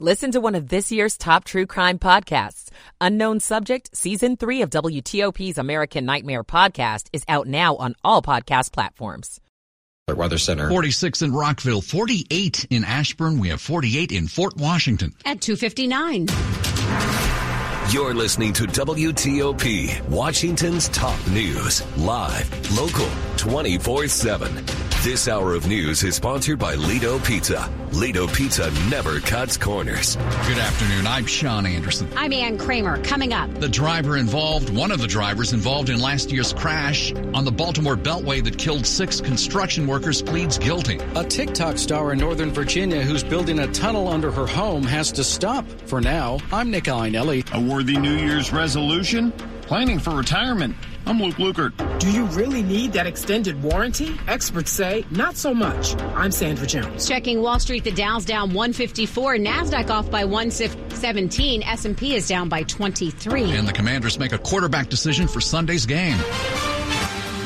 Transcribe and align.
Listen 0.00 0.32
to 0.32 0.40
one 0.40 0.56
of 0.56 0.68
this 0.68 0.90
year's 0.90 1.16
top 1.16 1.44
true 1.44 1.66
crime 1.66 2.00
podcasts. 2.00 2.68
Unknown 3.00 3.38
Subject, 3.38 3.96
Season 3.96 4.36
3 4.36 4.62
of 4.62 4.70
WTOP's 4.70 5.56
American 5.56 6.04
Nightmare 6.04 6.42
podcast 6.42 7.06
is 7.12 7.22
out 7.28 7.46
now 7.46 7.76
on 7.76 7.94
all 8.02 8.20
podcast 8.20 8.72
platforms. 8.72 9.40
Weather 10.08 10.38
Center. 10.38 10.68
46 10.68 11.22
in 11.22 11.32
Rockville, 11.32 11.80
48 11.80 12.66
in 12.70 12.84
Ashburn. 12.84 13.38
We 13.38 13.50
have 13.50 13.60
48 13.60 14.10
in 14.10 14.26
Fort 14.26 14.56
Washington. 14.56 15.14
At 15.24 15.40
259. 15.40 17.43
You're 17.90 18.14
listening 18.14 18.54
to 18.54 18.64
WTOP, 18.64 20.08
Washington's 20.08 20.88
top 20.88 21.18
news, 21.28 21.82
live, 21.98 22.76
local, 22.76 23.08
24 23.36 24.08
7. 24.08 24.64
This 25.02 25.28
hour 25.28 25.52
of 25.52 25.68
news 25.68 26.02
is 26.02 26.16
sponsored 26.16 26.58
by 26.58 26.76
Lido 26.76 27.18
Pizza. 27.18 27.70
Lido 27.92 28.26
Pizza 28.26 28.70
never 28.88 29.20
cuts 29.20 29.56
corners. 29.56 30.16
Good 30.16 30.58
afternoon. 30.58 31.06
I'm 31.06 31.26
Sean 31.26 31.66
Anderson. 31.66 32.08
I'm 32.16 32.32
Ann 32.32 32.56
Kramer. 32.58 33.00
Coming 33.04 33.34
up. 33.34 33.52
The 33.60 33.68
driver 33.68 34.16
involved, 34.16 34.70
one 34.70 34.90
of 34.90 35.00
the 35.00 35.06
drivers 35.06 35.52
involved 35.52 35.90
in 35.90 36.00
last 36.00 36.32
year's 36.32 36.54
crash 36.54 37.12
on 37.34 37.44
the 37.44 37.52
Baltimore 37.52 37.96
Beltway 37.96 38.42
that 38.44 38.56
killed 38.56 38.86
six 38.86 39.20
construction 39.20 39.86
workers, 39.86 40.22
pleads 40.22 40.58
guilty. 40.58 40.98
A 41.14 41.22
TikTok 41.22 41.76
star 41.76 42.14
in 42.14 42.18
Northern 42.18 42.50
Virginia 42.50 43.02
who's 43.02 43.22
building 43.22 43.58
a 43.60 43.66
tunnel 43.72 44.08
under 44.08 44.32
her 44.32 44.46
home 44.46 44.84
has 44.84 45.12
to 45.12 45.22
stop 45.22 45.66
for 45.84 46.00
now. 46.00 46.38
I'm 46.50 46.70
Nick 46.70 46.84
Iannelli. 46.84 47.44
A 47.74 47.76
worthy 47.76 47.98
New 47.98 48.14
Year's 48.14 48.52
resolution? 48.52 49.32
Planning 49.62 49.98
for 49.98 50.10
retirement. 50.10 50.76
I'm 51.06 51.20
Luke 51.20 51.34
Lukert. 51.38 51.98
Do 51.98 52.08
you 52.08 52.24
really 52.26 52.62
need 52.62 52.92
that 52.92 53.08
extended 53.08 53.60
warranty? 53.64 54.16
Experts 54.28 54.70
say 54.70 55.04
not 55.10 55.36
so 55.36 55.52
much. 55.52 55.96
I'm 56.14 56.30
Sandra 56.30 56.68
Jones. 56.68 57.08
Checking 57.08 57.42
Wall 57.42 57.58
Street, 57.58 57.82
the 57.82 57.90
Dow's 57.90 58.24
down 58.24 58.54
154, 58.54 59.38
Nasdaq 59.38 59.90
off 59.90 60.08
by 60.08 60.24
117, 60.24 61.64
S&P 61.64 62.14
is 62.14 62.28
down 62.28 62.48
by 62.48 62.62
23. 62.62 63.50
And 63.50 63.66
the 63.66 63.72
Commanders 63.72 64.20
make 64.20 64.30
a 64.30 64.38
quarterback 64.38 64.88
decision 64.88 65.26
for 65.26 65.40
Sunday's 65.40 65.84
game. 65.84 66.18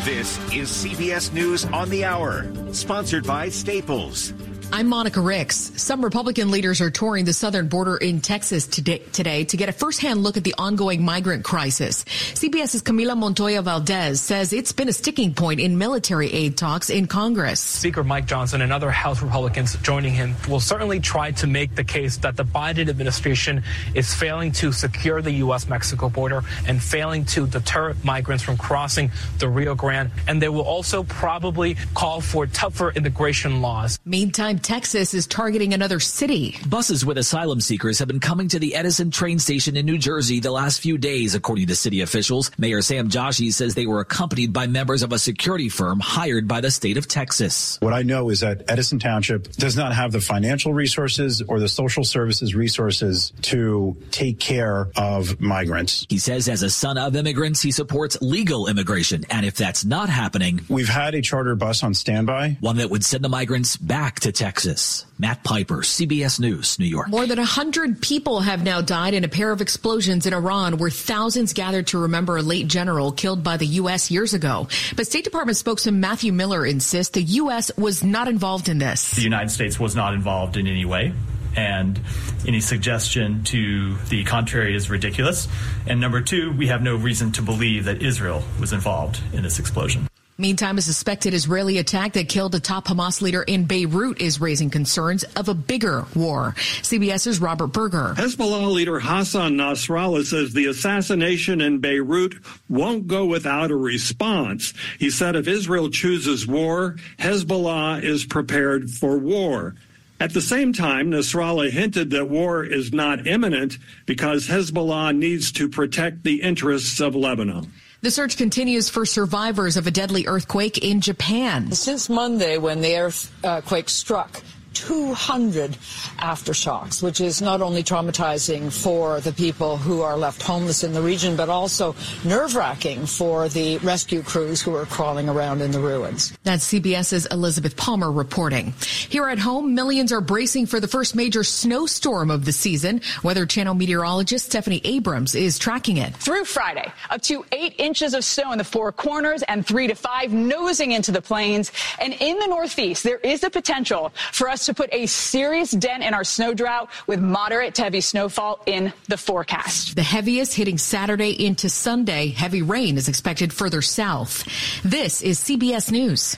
This 0.05 0.37
is 0.53 0.69
CBS 0.69 1.33
News 1.33 1.65
on 1.65 1.89
the 1.89 2.05
Hour, 2.05 2.53
sponsored 2.75 3.27
by 3.27 3.49
Staples. 3.49 4.35
I'm 4.71 4.87
Monica 4.87 5.23
Ricks. 5.23 5.73
Some 5.77 6.05
Republican 6.05 6.51
leaders 6.51 6.83
are 6.83 6.91
touring 6.91 7.25
the 7.25 7.33
southern 7.33 7.69
border 7.69 7.97
in 7.97 8.21
Texas 8.21 8.67
today, 8.67 8.99
today, 8.99 9.45
to 9.45 9.57
get 9.57 9.71
a 9.71 9.73
firsthand 9.73 10.23
look 10.23 10.37
at 10.37 10.45
the 10.45 10.55
ongoing 10.59 11.03
migrant 11.03 11.43
crisis. 11.43 12.05
CBS's 12.05 12.83
Camilo 12.83 13.17
Montoya 13.17 13.63
Galvez 13.63 14.21
says 14.21 14.53
it's 14.53 14.73
been 14.73 14.89
a 14.89 14.93
sticking 14.93 15.33
point 15.33 15.59
in 15.59 15.79
military 15.79 16.31
aid 16.31 16.59
talks 16.59 16.91
in 16.91 17.07
Congress. 17.07 17.61
Speaker 17.61 18.05
Mike 18.05 18.27
Johnson 18.27 18.61
and 18.61 18.71
other 18.71 18.91
House 18.91 19.23
Republicans 19.23 19.75
joining 19.77 20.13
him 20.13 20.35
will 20.51 20.61
certainly 20.61 21.01
try 21.01 21.31
to 21.33 21.47
make 21.47 21.75
the 21.75 21.85
case 21.85 22.19
that 22.19 22.37
the 22.37 22.45
Biden 22.45 22.91
administration 22.91 23.65
is 23.95 24.15
failing 24.15 24.53
to 24.53 24.71
secure 24.71 25.23
the 25.23 25.33
U.S. 25.33 25.67
Mexico 25.67 26.11
border 26.11 26.43
and 26.67 26.81
failing 26.83 27.25
to 27.25 27.47
deter 27.47 27.95
migrants 28.05 28.45
from 28.45 28.59
crossing 28.59 29.11
the 29.39 29.49
Rio 29.49 29.75
Grande. 29.75 30.11
And 30.29 30.43
they 30.43 30.51
will 30.51 30.61
also 30.61 31.05
probably 31.05 31.77
call 31.95 32.21
for 32.21 32.47
tougher 32.47 32.93
immigration 32.93 33.63
laws. 33.63 33.99
Meantime, 34.05 34.58
Texas 34.59 35.15
is 35.15 35.27
targeting 35.27 35.75
another 35.75 36.01
city. 36.01 36.57
Buses 36.67 37.05
with 37.05 37.19
asylum 37.19 37.61
seekers 37.61 37.99
have 37.99 38.09
been 38.09 38.21
coming 38.21 38.49
to 38.49 38.59
the 38.59 38.75
Edison 38.75 39.11
train 39.11 39.39
station 39.39 39.77
in 39.77 39.87
New 39.87 39.99
Jersey 39.99 40.41
the 40.41 40.51
last 40.51 40.81
few 40.81 40.99
days, 40.99 41.35
according 41.35 41.69
to 41.69 41.77
city 41.77 42.01
officials. 42.01 42.51
Mayor 42.59 42.83
Sam 42.83 43.09
Joshi 43.09 43.53
says 43.53 43.75
they 43.75 43.87
were 43.87 44.01
accompanied 44.01 44.53
by 44.53 44.67
members 44.67 45.03
of 45.03 45.13
a 45.13 45.19
security 45.19 45.69
firm 45.69 46.01
hired 46.01 46.49
by 46.49 46.61
the 46.61 46.71
state 46.71 46.97
of 46.97 47.07
Texas. 47.09 47.79
What 47.81 47.95
I 47.95 48.03
know 48.03 48.31
is 48.31 48.41
that 48.41 48.65
Edison 48.69 48.99
Township 48.99 49.53
does 49.53 49.77
not 49.77 49.95
have 49.95 50.13
the 50.13 50.21
financial 50.21 50.75
resources 50.75 51.41
or 51.43 51.61
the 51.61 51.69
social 51.69 52.05
services 52.05 52.55
resources 52.55 53.33
to 53.43 53.97
take 54.11 54.41
care 54.41 54.89
of 54.97 55.41
migrants. 55.41 56.07
He 56.09 56.19
says 56.19 56.49
as 56.49 56.63
a 56.63 56.71
son 56.71 56.99
of 56.99 57.15
immigrants, 57.17 57.63
he 57.63 57.71
supports 57.71 58.21
legal 58.21 58.67
immigration. 58.67 59.25
And 59.31 59.47
if 59.47 59.57
that's 59.57 59.85
not 59.85 60.09
happening, 60.09 60.61
we've 60.69 60.89
had 60.89 61.15
a 61.15 61.23
charter 61.23 61.55
bus 61.55 61.83
on 61.83 61.95
standby, 61.95 62.59
one 62.61 62.79
that 62.79 62.91
would 62.91 63.05
send 63.05 63.25
the 63.25 63.29
migrants 63.29 63.77
back 63.77 64.21
to 64.21 64.33
Texas. 64.33 64.48
Texas. 64.49 65.05
Matt 65.19 65.45
Piper, 65.45 65.83
CBS 65.83 66.41
News, 66.41 66.79
New 66.79 66.87
York. 66.87 67.11
More 67.11 67.27
than 67.27 67.37
100 67.37 68.01
people 68.01 68.41
have 68.41 68.65
now 68.65 68.81
died 68.81 69.13
in 69.13 69.23
a 69.23 69.29
pair 69.29 69.53
of 69.53 69.61
explosions 69.61 70.25
in 70.25 70.33
Iran 70.33 70.79
where 70.79 70.89
thousands 70.89 71.53
gathered 71.53 71.89
to 71.89 71.99
remember 71.99 72.39
a 72.39 72.43
late 72.43 72.67
general 72.67 73.13
killed 73.13 73.45
by 73.45 73.59
the 73.59 73.67
U.S. 73.67 74.11
years 74.11 74.33
ago. 74.33 74.67
But 74.97 75.07
State 75.07 75.25
Department 75.25 75.59
spokesman 75.59 76.01
Matthew 76.01 76.33
Miller 76.33 76.65
insists 76.65 77.13
the 77.13 77.23
U.S. 77.23 77.71
was 77.77 78.03
not 78.03 78.27
involved 78.27 78.71
in 78.71 78.79
this. 78.79 79.11
The 79.11 79.21
United 79.21 79.51
States 79.51 79.79
was 79.79 79.95
not 79.95 80.15
involved 80.15 80.57
in 80.57 80.67
any 80.67 80.87
way 80.87 81.13
and 81.55 82.01
any 82.47 82.61
suggestion 82.61 83.45
to 83.45 83.97
the 84.09 84.25
contrary 84.25 84.75
is 84.75 84.89
ridiculous. 84.89 85.47
And 85.87 86.01
number 86.01 86.23
two, 86.23 86.53
we 86.53 86.69
have 86.69 86.81
no 86.81 86.97
reason 86.97 87.33
to 87.33 87.43
believe 87.43 87.85
that 87.85 88.01
Israel 88.01 88.43
was 88.59 88.73
involved 88.73 89.21
in 89.35 89.43
this 89.43 89.59
explosion. 89.59 90.09
Meantime, 90.41 90.79
a 90.79 90.83
suspected 90.83 91.35
Israeli 91.35 91.79
attack 91.79 92.13
that 92.13 92.29
killed 92.29 92.55
a 92.55 92.61
top 92.61 92.87
Hamas 92.87 93.21
leader 93.21 93.43
in 93.43 93.65
Beirut 93.65 94.21
is 94.21 94.41
raising 94.41 94.71
concerns 94.71 95.25
of 95.35 95.49
a 95.49 95.55
bigger 95.55 96.07
war. 96.15 96.55
CBS's 96.57 97.41
Robert 97.41 97.73
Berger. 97.73 98.15
Hezbollah 98.17 98.73
leader 98.73 99.01
Hassan 99.01 99.55
Nasrallah 99.55 100.25
says 100.25 100.53
the 100.53 100.67
assassination 100.67 101.61
in 101.61 101.81
Beirut 101.81 102.35
won't 102.69 103.09
go 103.09 103.27
without 103.27 103.73
a 103.73 103.77
response. 103.77 104.75
He 105.01 105.11
said 105.11 105.35
if 105.35 105.49
Israel 105.49 105.91
chooses 105.91 106.47
war, 106.47 106.95
Hezbollah 107.19 108.05
is 108.05 108.25
prepared 108.25 108.93
for 108.93 109.19
war. 109.19 109.75
At 110.21 110.35
the 110.35 110.41
same 110.41 110.73
time, 110.73 111.11
Nasrallah 111.11 111.73
hinted 111.73 112.11
that 112.11 112.29
war 112.29 112.63
is 112.63 112.93
not 112.93 113.27
imminent 113.27 113.77
because 114.07 114.47
Hezbollah 114.47 115.17
needs 115.17 115.51
to 115.51 115.69
protect 115.69 116.23
the 116.23 116.43
interests 116.43 117.01
of 117.01 117.17
Lebanon. 117.17 117.73
The 118.01 118.13
search 118.13 118.37
continues 118.37 118.89
for 118.89 119.05
survivors 119.05 119.77
of 119.77 119.89
a 119.89 119.91
deadly 119.91 120.29
earthquake 120.29 120.79
in 120.79 121.01
Japan. 121.01 121.73
Since 121.73 122.09
Monday, 122.09 122.57
when 122.57 122.81
the 122.81 122.97
earthquake 122.97 123.87
uh, 123.87 123.89
struck, 123.89 124.41
200 124.79 125.73
aftershocks, 126.19 127.03
which 127.03 127.21
is 127.21 127.43
not 127.43 127.61
only 127.61 127.83
traumatizing 127.83 128.73
for 128.73 129.21
the 129.21 129.33
people 129.33 129.77
who 129.77 130.03
are 130.03 130.17
left 130.17 130.41
homeless 130.41 130.85
in 130.85 130.93
the 130.93 131.03
region, 131.03 131.35
but 131.35 131.49
also 131.49 131.97
nerve 132.25 132.55
wracking 132.55 133.05
for 133.07 133.49
the 133.49 133.79
rescue 133.79 134.23
crews 134.23 134.63
who 134.63 134.75
are 134.77 134.87
crawling 134.87 135.29
around 135.29 135.61
in 135.61 135.73
the 135.73 135.81
ruins. 135.81 136.37
That's 136.45 136.73
CBS's 136.73 137.27
Elizabeth 137.27 137.77
Palmer 137.77 138.13
reporting. 138.13 138.73
Here 139.09 139.29
at 139.29 139.39
home, 139.41 139.75
millions 139.75 140.13
are 140.13 140.21
bracing 140.21 140.67
for 140.67 140.79
the 140.79 140.89
first 140.89 141.17
major 141.17 141.43
snowstorm 141.43 142.31
of 142.31 142.45
the 142.45 142.53
season. 142.53 143.01
Weather 143.25 143.47
Channel 143.47 143.75
meteorologist 143.75 144.47
Stephanie 144.47 144.81
Abrams 144.85 145.35
is 145.35 145.59
tracking 145.59 145.97
it. 145.97 146.15
Through 146.17 146.45
Friday, 146.45 146.93
up 147.11 147.21
to 147.23 147.45
eight 147.51 147.75
inches 147.79 148.15
of 148.15 148.25
snow 148.25 148.53
in 148.53 148.59
the 148.59 148.65
four 148.65 148.93
corners 148.93 149.43
and 149.43 149.67
three 149.67 149.89
to 149.89 149.97
five 149.97 150.33
nosing 150.33 150.93
into 150.93 151.11
the 151.11 151.21
plains. 151.21 151.73
And 152.01 152.15
in 152.21 152.39
the 152.39 152.47
Northeast, 152.47 153.03
there 153.03 153.19
is 153.19 153.43
a 153.43 153.51
potential 153.51 154.13
for 154.33 154.49
us 154.49 154.68
to 154.69 154.75
put 154.75 154.93
a 154.93 155.07
serious 155.07 155.71
dent 155.71 156.05
in 156.05 156.13
our 156.13 156.25
snow 156.25 156.53
drought 156.53 156.91
with 157.07 157.21
moderate 157.21 157.75
to 157.75 157.83
heavy 157.83 158.03
snowfall 158.03 158.61
in 158.67 158.93
the 159.09 159.17
forecast. 159.17 159.97
The 159.97 160.03
heaviest 160.03 160.55
hitting 160.55 160.77
Saturday 160.77 161.31
into 161.45 161.71
Sunday. 161.71 162.29
Heavy 162.29 162.61
rain 162.61 162.99
is 162.99 163.09
expected 163.09 163.51
further 163.53 163.81
south. 163.81 164.45
This 164.85 165.23
is 165.23 165.41
CBS 165.41 165.91
News. 165.91 166.37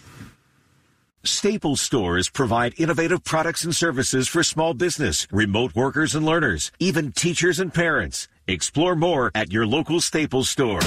Staples 1.25 1.81
stores 1.81 2.31
provide 2.31 2.73
innovative 2.79 3.25
products 3.25 3.65
and 3.65 3.75
services 3.75 4.29
for 4.29 4.43
small 4.43 4.75
business, 4.75 5.27
remote 5.31 5.75
workers 5.75 6.15
and 6.15 6.25
learners, 6.25 6.71
even 6.79 7.13
teachers 7.13 7.59
and 7.59 7.75
parents. 7.75 8.29
Explore 8.47 8.97
more 8.97 9.31
at 9.35 9.53
your 9.53 9.67
local 9.67 10.01
Staples 10.01 10.49
store. 10.49 10.81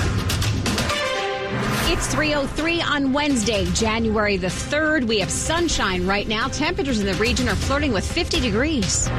It's 1.85 2.07
303 2.07 2.81
on 2.81 3.11
Wednesday, 3.11 3.65
January 3.73 4.37
the 4.37 4.47
3rd. 4.47 5.05
We 5.05 5.19
have 5.19 5.29
sunshine 5.29 6.07
right 6.07 6.25
now. 6.25 6.47
Temperatures 6.47 7.01
in 7.01 7.05
the 7.05 7.13
region 7.15 7.49
are 7.49 7.55
flirting 7.55 7.91
with 7.91 8.09
50 8.09 8.39
degrees. 8.39 9.09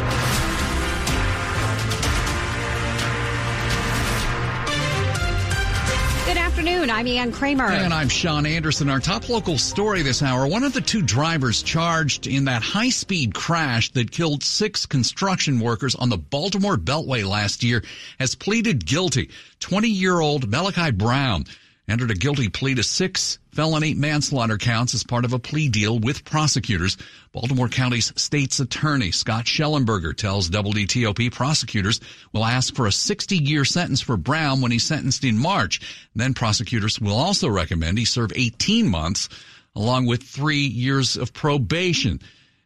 Good 6.25 6.39
afternoon. 6.39 6.89
I'm 6.89 7.07
Ann 7.07 7.33
Kramer. 7.33 7.67
And 7.67 7.93
I'm 7.93 8.09
Sean 8.09 8.47
Anderson. 8.47 8.89
Our 8.89 8.99
top 8.99 9.29
local 9.29 9.59
story 9.59 10.01
this 10.01 10.23
hour. 10.23 10.47
One 10.47 10.65
of 10.65 10.73
the 10.73 10.81
two 10.81 11.03
drivers 11.03 11.63
charged 11.63 12.27
in 12.27 12.47
that 12.47 12.63
high 12.63 12.89
speed 12.89 13.35
crash 13.35 13.93
that 13.93 14.11
killed 14.11 14.43
six 14.43 14.87
construction 14.87 15.61
workers 15.61 15.95
on 15.95 16.09
the 16.09 16.17
Baltimore 16.17 16.79
Beltway 16.79 17.29
last 17.29 17.63
year 17.63 17.85
has 18.19 18.35
pleaded 18.35 18.87
guilty. 18.87 19.29
20 19.61 19.89
year 19.89 20.19
old 20.19 20.49
Malachi 20.51 20.91
Brown 20.91 21.45
entered 21.89 22.11
a 22.11 22.15
guilty 22.15 22.49
plea 22.49 22.75
to 22.75 22.83
six 22.83 23.39
felony 23.53 23.95
manslaughter 23.95 24.57
counts 24.59 24.95
as 24.95 25.05
part 25.05 25.25
of 25.25 25.33
a 25.33 25.39
plea 25.39 25.69
deal 25.69 25.99
with 25.99 26.25
prosecutors. 26.25 26.97
Baltimore 27.33 27.69
County's 27.69 28.13
state's 28.21 28.59
attorney, 28.59 29.11
Scott 29.11 29.45
Shellenberger, 29.45 30.17
tells 30.17 30.51
WTOP 30.51 31.33
prosecutors 31.33 32.01
will 32.33 32.45
ask 32.45 32.75
for 32.75 32.87
a 32.87 32.93
60 32.93 33.37
year 33.37 33.65
sentence 33.65 34.01
for 34.01 34.17
Brown 34.17 34.61
when 34.61 34.73
he's 34.73 34.85
sentenced 34.85 35.25
in 35.25 35.39
March. 35.39 35.81
Then 36.15 36.35
prosecutors 36.35 37.01
will 37.01 37.17
also 37.17 37.49
recommend 37.49 37.99
he 37.99 38.05
serve 38.05 38.33
18 38.35 38.89
months 38.89 39.29
along 39.77 40.07
with 40.07 40.23
three 40.23 40.67
years 40.67 41.17
of 41.17 41.33
probation. 41.33 42.21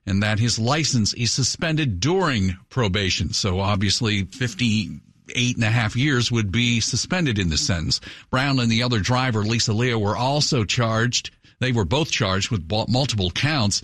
and 0.07 0.23
that 0.23 0.39
his 0.39 0.59
license 0.59 1.13
is 1.13 1.31
suspended 1.31 2.01
during 2.01 2.57
probation. 2.71 3.35
So 3.35 3.61
obviously 3.61 4.25
58 5.29 5.57
and 5.57 5.65
a 5.65 5.71
half 5.71 5.95
years 5.95 6.33
would 6.33 6.51
be 6.51 6.81
suspended 6.81 7.39
in 7.39 7.51
the 7.51 7.59
sentence. 7.59 8.01
Brown 8.31 8.59
and 8.59 8.71
the 8.71 8.83
other 8.83 9.01
driver, 9.01 9.43
Lisa 9.43 9.73
Lea, 9.73 9.95
were 9.95 10.17
also 10.17 10.65
charged. 10.65 11.31
They 11.61 11.73
were 11.73 11.85
both 11.85 12.11
charged 12.11 12.51
with 12.51 12.71
multiple 12.89 13.31
counts. 13.31 13.83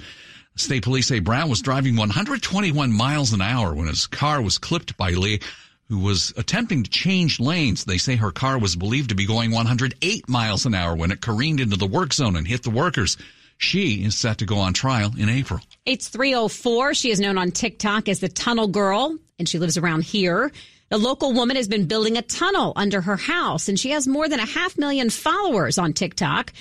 State 0.56 0.84
police 0.84 1.08
say 1.08 1.18
Brown 1.18 1.50
was 1.50 1.60
driving 1.60 1.96
121 1.96 2.92
miles 2.92 3.32
an 3.32 3.42
hour 3.42 3.74
when 3.74 3.88
his 3.88 4.06
car 4.06 4.40
was 4.40 4.58
clipped 4.58 4.96
by 4.96 5.10
Lea, 5.10 5.40
who 5.88 5.98
was 5.98 6.32
attempting 6.36 6.84
to 6.84 6.90
change 6.90 7.40
lanes. 7.40 7.84
They 7.84 7.98
say 7.98 8.16
her 8.16 8.30
car 8.30 8.58
was 8.58 8.76
believed 8.76 9.10
to 9.10 9.14
be 9.14 9.26
going 9.26 9.50
108 9.50 10.28
miles 10.28 10.64
an 10.64 10.74
hour 10.74 10.94
when 10.94 11.10
it 11.10 11.20
careened 11.20 11.60
into 11.60 11.76
the 11.76 11.86
work 11.86 12.14
zone 12.14 12.36
and 12.36 12.46
hit 12.46 12.62
the 12.62 12.70
workers. 12.70 13.16
She 13.58 14.04
is 14.04 14.16
set 14.16 14.38
to 14.38 14.46
go 14.46 14.58
on 14.58 14.72
trial 14.72 15.12
in 15.18 15.28
April. 15.28 15.60
It's 15.84 16.08
304. 16.08 16.94
She 16.94 17.10
is 17.10 17.20
known 17.20 17.36
on 17.36 17.50
TikTok 17.50 18.08
as 18.08 18.20
the 18.20 18.28
Tunnel 18.28 18.68
Girl, 18.68 19.16
and 19.38 19.48
she 19.48 19.58
lives 19.58 19.76
around 19.76 20.04
here. 20.04 20.52
The 20.94 20.98
local 20.98 21.32
woman 21.32 21.56
has 21.56 21.66
been 21.66 21.86
building 21.86 22.16
a 22.16 22.22
tunnel 22.22 22.72
under 22.76 23.00
her 23.00 23.16
house, 23.16 23.68
and 23.68 23.76
she 23.76 23.90
has 23.90 24.06
more 24.06 24.28
than 24.28 24.38
a 24.38 24.46
half 24.46 24.78
million 24.78 25.10
followers 25.10 25.76
on 25.76 25.92
TikTok. 25.92 26.52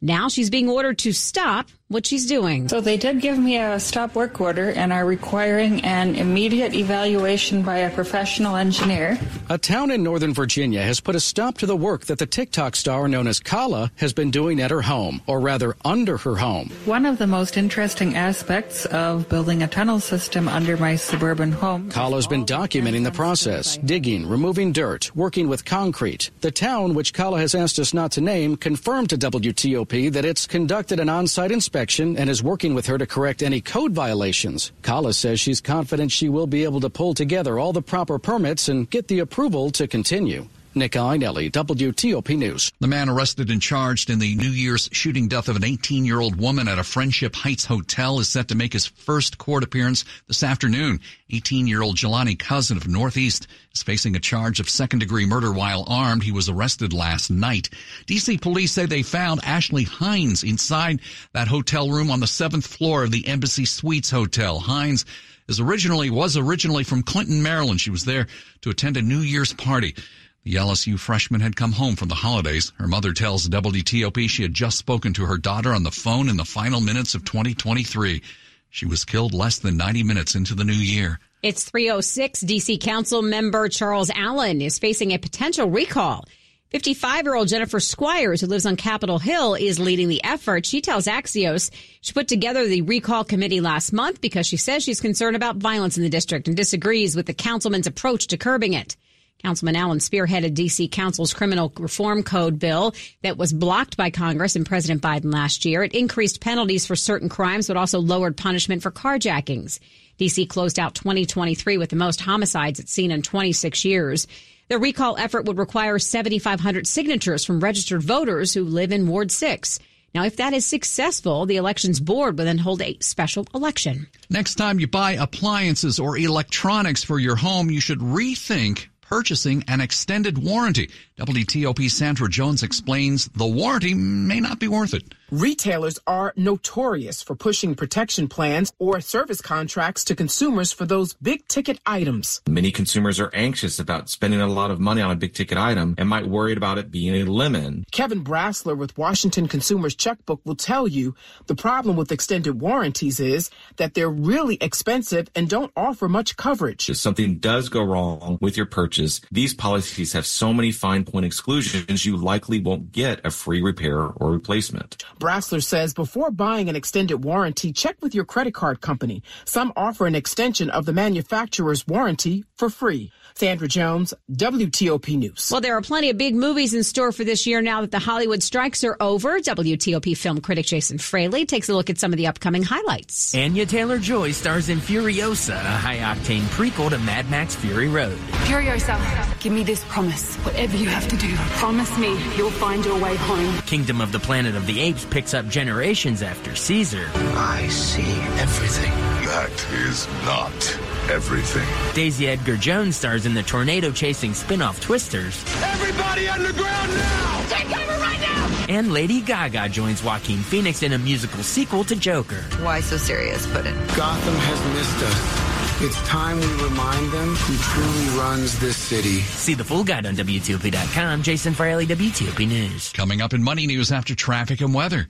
Now 0.00 0.28
she's 0.28 0.48
being 0.48 0.68
ordered 0.68 0.96
to 0.98 1.12
stop 1.12 1.68
what 1.90 2.06
she's 2.06 2.24
doing. 2.24 2.68
So 2.68 2.80
they 2.80 2.96
did 2.96 3.20
give 3.20 3.36
me 3.36 3.58
a 3.58 3.80
stop 3.80 4.14
work 4.14 4.40
order 4.40 4.70
and 4.70 4.92
are 4.92 5.04
requiring 5.04 5.84
an 5.84 6.14
immediate 6.14 6.72
evaluation 6.72 7.62
by 7.62 7.78
a 7.78 7.90
professional 7.90 8.54
engineer. 8.54 9.18
A 9.48 9.58
town 9.58 9.90
in 9.90 10.04
Northern 10.04 10.32
Virginia 10.32 10.82
has 10.82 11.00
put 11.00 11.16
a 11.16 11.20
stop 11.20 11.58
to 11.58 11.66
the 11.66 11.74
work 11.74 12.04
that 12.06 12.18
the 12.18 12.26
TikTok 12.26 12.76
star 12.76 13.08
known 13.08 13.26
as 13.26 13.40
Kala 13.40 13.90
has 13.96 14.12
been 14.12 14.30
doing 14.30 14.60
at 14.60 14.70
her 14.70 14.82
home, 14.82 15.20
or 15.26 15.40
rather 15.40 15.74
under 15.84 16.16
her 16.18 16.36
home. 16.36 16.70
One 16.84 17.04
of 17.04 17.18
the 17.18 17.26
most 17.26 17.56
interesting 17.56 18.16
aspects 18.16 18.86
of 18.86 19.28
building 19.28 19.64
a 19.64 19.66
tunnel 19.66 19.98
system 19.98 20.46
under 20.46 20.76
my 20.76 20.94
suburban 20.94 21.50
home. 21.50 21.90
Kala's 21.90 22.28
been 22.28 22.46
documenting 22.46 23.02
the 23.02 23.10
process, 23.10 23.78
digging, 23.78 24.28
removing 24.28 24.70
dirt, 24.70 25.10
working 25.16 25.48
with 25.48 25.64
concrete. 25.64 26.30
The 26.40 26.52
town, 26.52 26.94
which 26.94 27.12
Kala 27.12 27.40
has 27.40 27.56
asked 27.56 27.80
us 27.80 27.92
not 27.92 28.12
to 28.12 28.20
name, 28.20 28.56
confirmed 28.56 29.10
to 29.10 29.18
WTOP 29.18 30.12
that 30.12 30.24
it's 30.24 30.46
conducted 30.46 31.00
an 31.00 31.08
on-site 31.08 31.50
inspection 31.50 31.79
inspection 31.80 32.18
and 32.18 32.28
is 32.28 32.42
working 32.42 32.74
with 32.74 32.86
her 32.86 32.98
to 32.98 33.06
correct 33.06 33.42
any 33.42 33.58
code 33.58 33.92
violations. 33.92 34.70
Kala 34.82 35.14
says 35.14 35.40
she's 35.40 35.62
confident 35.62 36.12
she 36.12 36.28
will 36.28 36.46
be 36.46 36.62
able 36.64 36.78
to 36.80 36.90
pull 36.90 37.14
together 37.14 37.58
all 37.58 37.72
the 37.72 37.80
proper 37.80 38.18
permits 38.18 38.68
and 38.68 38.90
get 38.90 39.08
the 39.08 39.20
approval 39.20 39.70
to 39.70 39.88
continue. 39.88 40.46
Nick 40.72 40.92
Iannelli, 40.92 41.50
WTOP 41.50 42.38
News. 42.38 42.70
The 42.78 42.86
man 42.86 43.08
arrested 43.08 43.50
and 43.50 43.60
charged 43.60 44.08
in 44.08 44.20
the 44.20 44.36
New 44.36 44.50
Year's 44.50 44.88
shooting 44.92 45.26
death 45.26 45.48
of 45.48 45.56
an 45.56 45.64
18 45.64 46.04
year 46.04 46.20
old 46.20 46.36
woman 46.36 46.68
at 46.68 46.78
a 46.78 46.84
Friendship 46.84 47.34
Heights 47.34 47.64
hotel 47.64 48.20
is 48.20 48.28
set 48.28 48.48
to 48.48 48.54
make 48.54 48.72
his 48.72 48.86
first 48.86 49.36
court 49.36 49.64
appearance 49.64 50.04
this 50.28 50.44
afternoon. 50.44 51.00
18 51.30 51.66
year 51.66 51.82
old 51.82 51.96
Jelani 51.96 52.38
Cousin 52.38 52.76
of 52.76 52.86
Northeast 52.86 53.48
is 53.74 53.82
facing 53.82 54.14
a 54.14 54.20
charge 54.20 54.60
of 54.60 54.70
second 54.70 55.00
degree 55.00 55.26
murder 55.26 55.52
while 55.52 55.84
armed. 55.88 56.22
He 56.22 56.30
was 56.30 56.48
arrested 56.48 56.92
last 56.92 57.30
night. 57.30 57.68
DC 58.06 58.40
police 58.40 58.70
say 58.70 58.86
they 58.86 59.02
found 59.02 59.40
Ashley 59.42 59.84
Hines 59.84 60.44
inside 60.44 61.00
that 61.32 61.48
hotel 61.48 61.90
room 61.90 62.12
on 62.12 62.20
the 62.20 62.28
seventh 62.28 62.66
floor 62.66 63.02
of 63.02 63.10
the 63.10 63.26
Embassy 63.26 63.64
Suites 63.64 64.10
Hotel. 64.10 64.60
Hines 64.60 65.04
is 65.48 65.58
originally, 65.58 66.10
was 66.10 66.36
originally 66.36 66.84
from 66.84 67.02
Clinton, 67.02 67.42
Maryland. 67.42 67.80
She 67.80 67.90
was 67.90 68.04
there 68.04 68.28
to 68.60 68.70
attend 68.70 68.96
a 68.96 69.02
New 69.02 69.18
Year's 69.18 69.52
party. 69.52 69.96
The 70.42 70.54
LSU 70.54 70.98
freshman 70.98 71.42
had 71.42 71.54
come 71.54 71.72
home 71.72 71.96
from 71.96 72.08
the 72.08 72.14
holidays. 72.14 72.72
Her 72.78 72.86
mother 72.86 73.12
tells 73.12 73.46
WTOP 73.46 74.28
she 74.28 74.42
had 74.42 74.54
just 74.54 74.78
spoken 74.78 75.12
to 75.12 75.26
her 75.26 75.36
daughter 75.36 75.74
on 75.74 75.82
the 75.82 75.90
phone 75.90 76.30
in 76.30 76.38
the 76.38 76.46
final 76.46 76.80
minutes 76.80 77.14
of 77.14 77.26
2023. 77.26 78.22
She 78.70 78.86
was 78.86 79.04
killed 79.04 79.34
less 79.34 79.58
than 79.58 79.76
90 79.76 80.02
minutes 80.02 80.34
into 80.34 80.54
the 80.54 80.64
new 80.64 80.72
year. 80.72 81.20
It's 81.42 81.64
306. 81.64 82.42
DC 82.44 82.80
Council 82.80 83.20
member 83.20 83.68
Charles 83.68 84.10
Allen 84.14 84.62
is 84.62 84.78
facing 84.78 85.12
a 85.12 85.18
potential 85.18 85.68
recall. 85.68 86.24
55 86.70 87.24
year 87.24 87.34
old 87.34 87.48
Jennifer 87.48 87.80
Squires, 87.80 88.40
who 88.40 88.46
lives 88.46 88.64
on 88.64 88.76
Capitol 88.76 89.18
Hill, 89.18 89.54
is 89.54 89.78
leading 89.78 90.08
the 90.08 90.24
effort. 90.24 90.64
She 90.64 90.80
tells 90.80 91.06
Axios 91.06 91.70
she 92.00 92.14
put 92.14 92.28
together 92.28 92.66
the 92.66 92.82
recall 92.82 93.24
committee 93.24 93.60
last 93.60 93.92
month 93.92 94.20
because 94.20 94.46
she 94.46 94.56
says 94.56 94.84
she's 94.84 95.00
concerned 95.00 95.36
about 95.36 95.56
violence 95.56 95.98
in 95.98 96.02
the 96.02 96.08
district 96.08 96.48
and 96.48 96.56
disagrees 96.56 97.14
with 97.14 97.26
the 97.26 97.34
councilman's 97.34 97.88
approach 97.88 98.28
to 98.28 98.38
curbing 98.38 98.72
it. 98.72 98.96
Councilman 99.42 99.76
Allen 99.76 99.98
spearheaded 99.98 100.54
D.C. 100.54 100.88
Council's 100.88 101.32
criminal 101.32 101.72
reform 101.78 102.22
code 102.22 102.58
bill 102.58 102.94
that 103.22 103.38
was 103.38 103.52
blocked 103.52 103.96
by 103.96 104.10
Congress 104.10 104.54
and 104.54 104.66
President 104.66 105.02
Biden 105.02 105.32
last 105.32 105.64
year. 105.64 105.82
It 105.82 105.94
increased 105.94 106.40
penalties 106.40 106.86
for 106.86 106.96
certain 106.96 107.28
crimes, 107.28 107.68
but 107.68 107.76
also 107.76 108.00
lowered 108.00 108.36
punishment 108.36 108.82
for 108.82 108.90
carjackings. 108.90 109.78
D.C. 110.18 110.44
closed 110.46 110.78
out 110.78 110.94
2023 110.94 111.78
with 111.78 111.88
the 111.88 111.96
most 111.96 112.20
homicides 112.20 112.78
it's 112.78 112.92
seen 112.92 113.10
in 113.10 113.22
26 113.22 113.84
years. 113.84 114.26
The 114.68 114.78
recall 114.78 115.16
effort 115.16 115.46
would 115.46 115.58
require 115.58 115.98
7,500 115.98 116.86
signatures 116.86 117.44
from 117.44 117.60
registered 117.60 118.02
voters 118.02 118.52
who 118.52 118.64
live 118.64 118.92
in 118.92 119.08
Ward 119.08 119.32
6. 119.32 119.78
Now, 120.14 120.24
if 120.24 120.36
that 120.36 120.52
is 120.52 120.66
successful, 120.66 121.46
the 121.46 121.56
elections 121.56 122.00
board 122.00 122.36
will 122.36 122.44
then 122.44 122.58
hold 122.58 122.82
a 122.82 122.98
special 123.00 123.46
election. 123.54 124.08
Next 124.28 124.56
time 124.56 124.78
you 124.78 124.86
buy 124.86 125.12
appliances 125.12 125.98
or 125.98 126.18
electronics 126.18 127.02
for 127.02 127.18
your 127.18 127.36
home, 127.36 127.70
you 127.70 127.80
should 127.80 128.00
rethink 128.00 128.86
purchasing 129.10 129.64
an 129.66 129.80
extended 129.80 130.38
warranty. 130.38 130.88
WTOP 131.18 131.90
Sandra 131.90 132.28
Jones 132.28 132.62
explains 132.62 133.26
the 133.26 133.46
warranty 133.46 133.92
may 133.92 134.38
not 134.38 134.60
be 134.60 134.68
worth 134.68 134.94
it. 134.94 135.14
Retailers 135.30 135.96
are 136.08 136.32
notorious 136.36 137.22
for 137.22 137.36
pushing 137.36 137.76
protection 137.76 138.26
plans 138.26 138.72
or 138.80 139.00
service 139.00 139.40
contracts 139.40 140.02
to 140.04 140.16
consumers 140.16 140.72
for 140.72 140.86
those 140.86 141.14
big 141.14 141.46
ticket 141.46 141.78
items. 141.86 142.42
Many 142.48 142.72
consumers 142.72 143.20
are 143.20 143.30
anxious 143.32 143.78
about 143.78 144.08
spending 144.08 144.40
a 144.40 144.48
lot 144.48 144.72
of 144.72 144.80
money 144.80 145.00
on 145.00 145.12
a 145.12 145.14
big 145.14 145.32
ticket 145.32 145.56
item 145.56 145.94
and 145.98 146.08
might 146.08 146.26
worry 146.26 146.52
about 146.52 146.78
it 146.78 146.90
being 146.90 147.14
a 147.14 147.30
lemon. 147.30 147.84
Kevin 147.92 148.24
Brasler 148.24 148.76
with 148.76 148.98
Washington 148.98 149.46
Consumers 149.46 149.94
Checkbook 149.94 150.40
will 150.44 150.56
tell 150.56 150.88
you 150.88 151.14
the 151.46 151.54
problem 151.54 151.94
with 151.94 152.10
extended 152.10 152.60
warranties 152.60 153.20
is 153.20 153.50
that 153.76 153.94
they're 153.94 154.10
really 154.10 154.58
expensive 154.60 155.28
and 155.36 155.48
don't 155.48 155.70
offer 155.76 156.08
much 156.08 156.36
coverage. 156.36 156.90
If 156.90 156.96
something 156.96 157.38
does 157.38 157.68
go 157.68 157.84
wrong 157.84 158.38
with 158.40 158.56
your 158.56 158.66
purchase, 158.66 159.20
these 159.30 159.54
policies 159.54 160.12
have 160.12 160.26
so 160.26 160.52
many 160.52 160.72
fine 160.72 161.04
point 161.04 161.24
exclusions 161.24 162.04
you 162.04 162.16
likely 162.16 162.58
won't 162.58 162.90
get 162.90 163.20
a 163.24 163.30
free 163.30 163.62
repair 163.62 164.00
or 164.00 164.32
replacement. 164.32 165.04
Brasler 165.20 165.62
says 165.62 165.92
before 165.92 166.30
buying 166.30 166.70
an 166.70 166.76
extended 166.76 167.22
warranty, 167.22 167.74
check 167.74 167.96
with 168.00 168.14
your 168.14 168.24
credit 168.24 168.54
card 168.54 168.80
company. 168.80 169.22
Some 169.44 169.70
offer 169.76 170.06
an 170.06 170.14
extension 170.14 170.70
of 170.70 170.86
the 170.86 170.94
manufacturer's 170.94 171.86
warranty 171.86 172.44
for 172.60 172.70
free. 172.70 173.10
Sandra 173.34 173.68
Jones, 173.68 174.12
WTOP 174.30 175.16
News. 175.16 175.48
Well, 175.50 175.62
there 175.62 175.74
are 175.74 175.80
plenty 175.80 176.10
of 176.10 176.18
big 176.18 176.34
movies 176.34 176.74
in 176.74 176.84
store 176.84 177.10
for 177.10 177.24
this 177.24 177.46
year 177.46 177.62
now 177.62 177.80
that 177.80 177.90
the 177.90 177.98
Hollywood 177.98 178.42
strikes 178.42 178.84
are 178.84 178.98
over. 179.00 179.40
WTOP 179.40 180.14
film 180.14 180.42
critic 180.42 180.66
Jason 180.66 180.98
Fraley 180.98 181.46
takes 181.46 181.70
a 181.70 181.74
look 181.74 181.88
at 181.88 181.98
some 181.98 182.12
of 182.12 182.18
the 182.18 182.26
upcoming 182.26 182.62
highlights. 182.62 183.34
Anya 183.34 183.64
Taylor 183.64 183.98
Joy 183.98 184.32
stars 184.32 184.68
in 184.68 184.78
Furiosa, 184.78 185.54
a 185.54 185.78
high 185.86 185.98
octane 185.98 186.42
prequel 186.56 186.90
to 186.90 186.98
Mad 186.98 187.30
Max 187.30 187.54
Fury 187.56 187.88
Road. 187.88 188.18
Furiosa, 188.44 189.40
give 189.40 189.54
me 189.54 189.62
this 189.62 189.82
promise. 189.84 190.36
Whatever 190.44 190.76
you 190.76 190.88
have 190.88 191.08
to 191.08 191.16
do, 191.16 191.34
promise 191.56 191.96
me 191.96 192.10
you'll 192.36 192.50
find 192.50 192.84
your 192.84 193.00
way 193.00 193.16
home. 193.16 193.56
Kingdom 193.62 194.02
of 194.02 194.12
the 194.12 194.20
Planet 194.20 194.54
of 194.54 194.66
the 194.66 194.80
Apes 194.80 195.06
picks 195.06 195.32
up 195.32 195.48
generations 195.48 196.22
after 196.22 196.54
Caesar. 196.54 197.08
I 197.14 197.66
see 197.68 198.02
everything. 198.38 198.92
That 199.24 199.66
is 199.88 200.06
not 200.26 200.89
everything. 201.10 201.94
Daisy 201.94 202.28
Edgar 202.28 202.56
Jones 202.56 202.96
stars 202.96 203.26
in 203.26 203.34
the 203.34 203.42
tornado 203.42 203.90
chasing 203.90 204.32
spin 204.32 204.62
off 204.62 204.80
Twisters. 204.80 205.44
Everybody 205.62 206.28
underground 206.28 206.94
now! 206.94 207.46
Take 207.48 207.68
cover 207.68 208.00
right 208.00 208.20
now! 208.20 208.66
And 208.68 208.92
Lady 208.92 209.20
Gaga 209.20 209.68
joins 209.70 210.02
Joaquin 210.02 210.38
Phoenix 210.38 210.82
in 210.82 210.92
a 210.92 210.98
musical 210.98 211.42
sequel 211.42 211.82
to 211.84 211.96
Joker. 211.96 212.42
Why 212.60 212.80
so 212.80 212.96
serious, 212.96 213.46
Puddin'? 213.52 213.74
Gotham 213.96 214.34
has 214.34 214.74
missed 214.74 215.02
us. 215.04 215.50
It's 215.82 216.08
time 216.08 216.38
we 216.38 216.62
remind 216.62 217.10
them 217.10 217.34
who 217.34 217.56
truly 217.56 218.18
runs 218.18 218.58
this 218.60 218.76
city. 218.76 219.20
See 219.20 219.54
the 219.54 219.64
full 219.64 219.82
guide 219.82 220.06
on 220.06 220.14
WTOP.com. 220.14 221.22
Jason 221.22 221.54
Fraley, 221.54 221.86
WTOP 221.86 222.46
News. 222.46 222.92
Coming 222.92 223.20
up 223.22 223.32
in 223.32 223.42
Money 223.42 223.66
News 223.66 223.90
after 223.90 224.14
traffic 224.14 224.60
and 224.60 224.74
weather. 224.74 225.08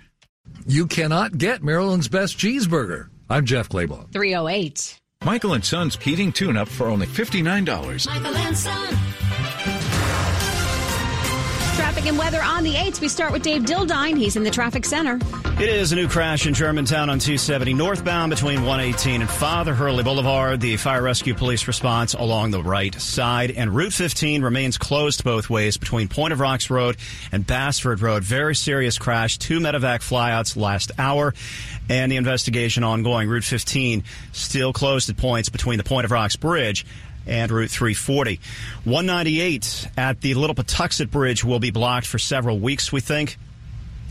You 0.67 0.87
cannot 0.87 1.37
get 1.37 1.63
Maryland's 1.63 2.09
best 2.09 2.39
cheeseburger. 2.39 3.09
I'm 3.29 3.47
Jeff 3.47 3.69
Clabaugh. 3.69 4.13
308. 4.13 5.00
Michael 5.23 5.53
and 5.53 5.63
Son's 5.63 5.97
heating 5.97 6.33
tune-up 6.33 6.67
for 6.67 6.87
only 6.87 7.07
$59. 7.07 8.07
Michael 8.07 8.37
and 8.37 8.57
Son. 8.57 9.10
Traffic 12.01 12.13
and 12.13 12.19
weather 12.19 12.43
on 12.43 12.65
the 12.65 12.73
8th. 12.73 13.03
We 13.03 13.09
start 13.09 13.31
with 13.31 13.43
Dave 13.43 13.65
Dildine. 13.65 14.17
He's 14.17 14.35
in 14.35 14.43
the 14.43 14.51
traffic 14.51 14.87
center. 14.87 15.19
It 15.61 15.69
is 15.69 15.93
a 15.93 15.97
new 15.97 16.09
crash 16.09 16.47
in 16.47 16.55
Germantown 16.55 17.11
on 17.11 17.19
270 17.19 17.75
northbound 17.75 18.31
between 18.31 18.65
118 18.65 19.21
and 19.21 19.29
Father 19.29 19.75
Hurley 19.75 20.03
Boulevard. 20.03 20.63
The 20.63 20.79
fire 20.79 21.03
rescue 21.03 21.35
police 21.35 21.69
response 21.69 22.15
along 22.15 22.53
the 22.53 22.63
right 22.63 22.95
side. 22.95 23.51
And 23.51 23.77
Route 23.77 23.93
15 23.93 24.41
remains 24.41 24.79
closed 24.79 25.25
both 25.25 25.51
ways 25.51 25.77
between 25.77 26.09
Point 26.09 26.33
of 26.33 26.41
Rocks 26.41 26.71
Road 26.71 26.97
and 27.33 27.47
Bassford 27.47 28.01
Road. 28.01 28.25
Very 28.25 28.55
serious 28.55 28.97
crash. 28.97 29.37
Two 29.37 29.61
medevac 29.61 30.01
flyouts 30.01 30.57
last 30.57 30.93
hour. 30.99 31.35
And 31.91 32.11
the 32.11 32.17
investigation 32.17 32.83
ongoing. 32.83 33.29
Route 33.29 33.45
15 33.45 34.05
still 34.33 34.73
closed 34.73 35.11
at 35.11 35.19
points 35.19 35.51
between 35.51 35.77
the 35.77 35.85
Point 35.85 36.07
of 36.07 36.13
Rocks 36.13 36.37
Bridge 36.37 36.87
and 37.27 37.51
Route 37.51 37.71
340. 37.71 38.41
198 38.85 39.89
at 39.97 40.21
the 40.21 40.35
Little 40.35 40.55
Patuxent 40.55 41.11
Bridge 41.11 41.45
will 41.45 41.61
be 41.61 41.71
blocked 41.71 42.07
for 42.07 42.19
several 42.19 42.59
weeks, 42.59 42.93
we 42.93 43.01
think. 43.01 43.39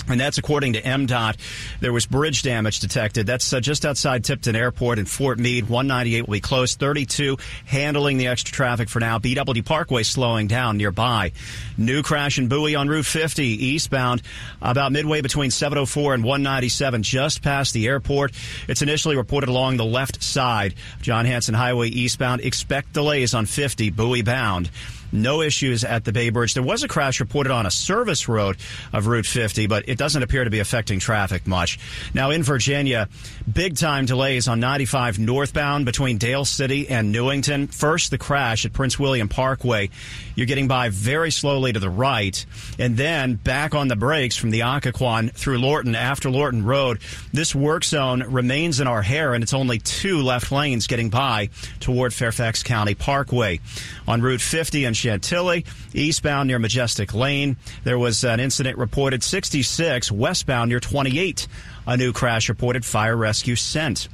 And 0.07 0.19
that's 0.19 0.37
according 0.37 0.73
to 0.73 0.81
MDOT. 0.81 1.37
There 1.81 1.93
was 1.93 2.05
bridge 2.05 2.41
damage 2.41 2.79
detected. 2.79 3.27
That's 3.27 3.53
uh, 3.53 3.59
just 3.59 3.85
outside 3.85 4.23
Tipton 4.23 4.55
Airport 4.55 4.97
in 4.97 5.05
Fort 5.05 5.37
Meade. 5.37 5.69
198 5.69 6.27
will 6.27 6.33
be 6.33 6.39
closed. 6.39 6.79
32 6.79 7.37
handling 7.65 8.17
the 8.17 8.27
extra 8.27 8.53
traffic 8.53 8.89
for 8.89 8.99
now. 8.99 9.19
BW 9.19 9.63
Parkway 9.63 10.03
slowing 10.03 10.47
down 10.47 10.77
nearby. 10.77 11.31
New 11.77 12.01
crash 12.01 12.39
in 12.39 12.47
Bowie 12.47 12.75
on 12.75 12.87
Route 12.87 13.05
50 13.05 13.43
eastbound 13.43 14.21
about 14.61 14.91
midway 14.91 15.21
between 15.21 15.51
704 15.51 16.15
and 16.15 16.23
197 16.23 17.03
just 17.03 17.43
past 17.43 17.73
the 17.73 17.87
airport. 17.87 18.33
It's 18.67 18.81
initially 18.81 19.15
reported 19.15 19.49
along 19.49 19.77
the 19.77 19.85
left 19.85 20.23
side. 20.23 20.73
John 21.01 21.25
Hanson 21.25 21.53
Highway 21.53 21.89
eastbound. 21.89 22.41
Expect 22.41 22.93
delays 22.93 23.33
on 23.33 23.45
50 23.45 23.91
Bowie 23.91 24.23
bound. 24.23 24.69
No 25.11 25.41
issues 25.41 25.83
at 25.83 26.05
the 26.05 26.11
Bay 26.11 26.29
Bridge. 26.29 26.53
There 26.53 26.63
was 26.63 26.83
a 26.83 26.87
crash 26.87 27.19
reported 27.19 27.51
on 27.51 27.65
a 27.65 27.71
service 27.71 28.27
road 28.27 28.57
of 28.93 29.07
Route 29.07 29.25
50, 29.25 29.67
but 29.67 29.87
it 29.87 29.97
doesn't 29.97 30.21
appear 30.21 30.43
to 30.43 30.49
be 30.49 30.59
affecting 30.59 30.99
traffic 30.99 31.47
much. 31.47 31.79
Now 32.13 32.31
in 32.31 32.43
Virginia, 32.43 33.09
big 33.51 33.77
time 33.77 34.05
delays 34.05 34.47
on 34.47 34.59
95 34.59 35.19
northbound 35.19 35.85
between 35.85 36.17
Dale 36.17 36.45
City 36.45 36.89
and 36.89 37.11
Newington. 37.11 37.67
First, 37.67 38.11
the 38.11 38.17
crash 38.17 38.65
at 38.65 38.73
Prince 38.73 38.99
William 38.99 39.27
Parkway. 39.27 39.89
You're 40.35 40.45
getting 40.45 40.67
by 40.67 40.89
very 40.89 41.31
slowly 41.31 41.73
to 41.73 41.79
the 41.79 41.89
right, 41.89 42.45
and 42.77 42.95
then 42.95 43.35
back 43.35 43.75
on 43.75 43.89
the 43.89 43.95
brakes 43.95 44.37
from 44.37 44.51
the 44.51 44.61
Occoquan 44.61 45.33
through 45.33 45.59
Lorton 45.59 45.95
after 45.95 46.29
Lorton 46.29 46.63
Road. 46.63 46.99
This 47.33 47.53
work 47.53 47.83
zone 47.83 48.23
remains 48.23 48.79
in 48.79 48.87
our 48.87 49.01
hair, 49.01 49.33
and 49.33 49.43
it's 49.43 49.53
only 49.53 49.79
two 49.79 50.21
left 50.21 50.51
lanes 50.51 50.87
getting 50.87 51.09
by 51.09 51.49
toward 51.79 52.13
Fairfax 52.13 52.63
County 52.63 52.95
Parkway. 52.95 53.59
On 54.07 54.21
Route 54.21 54.41
50 54.41 54.85
and 54.85 54.95
Chantilly, 54.99 55.65
eastbound 55.93 56.47
near 56.47 56.59
Majestic 56.59 57.13
Lane. 57.13 57.57
There 57.83 57.97
was 57.97 58.23
an 58.23 58.39
incident 58.39 58.77
reported 58.77 59.23
66 59.23 60.11
westbound 60.11 60.69
near 60.69 60.79
28. 60.79 61.47
A 61.87 61.97
new 61.97 62.13
crash 62.13 62.49
reported 62.49 62.85
fire 62.85 63.15
rescue 63.15 63.55
sent. 63.55 64.09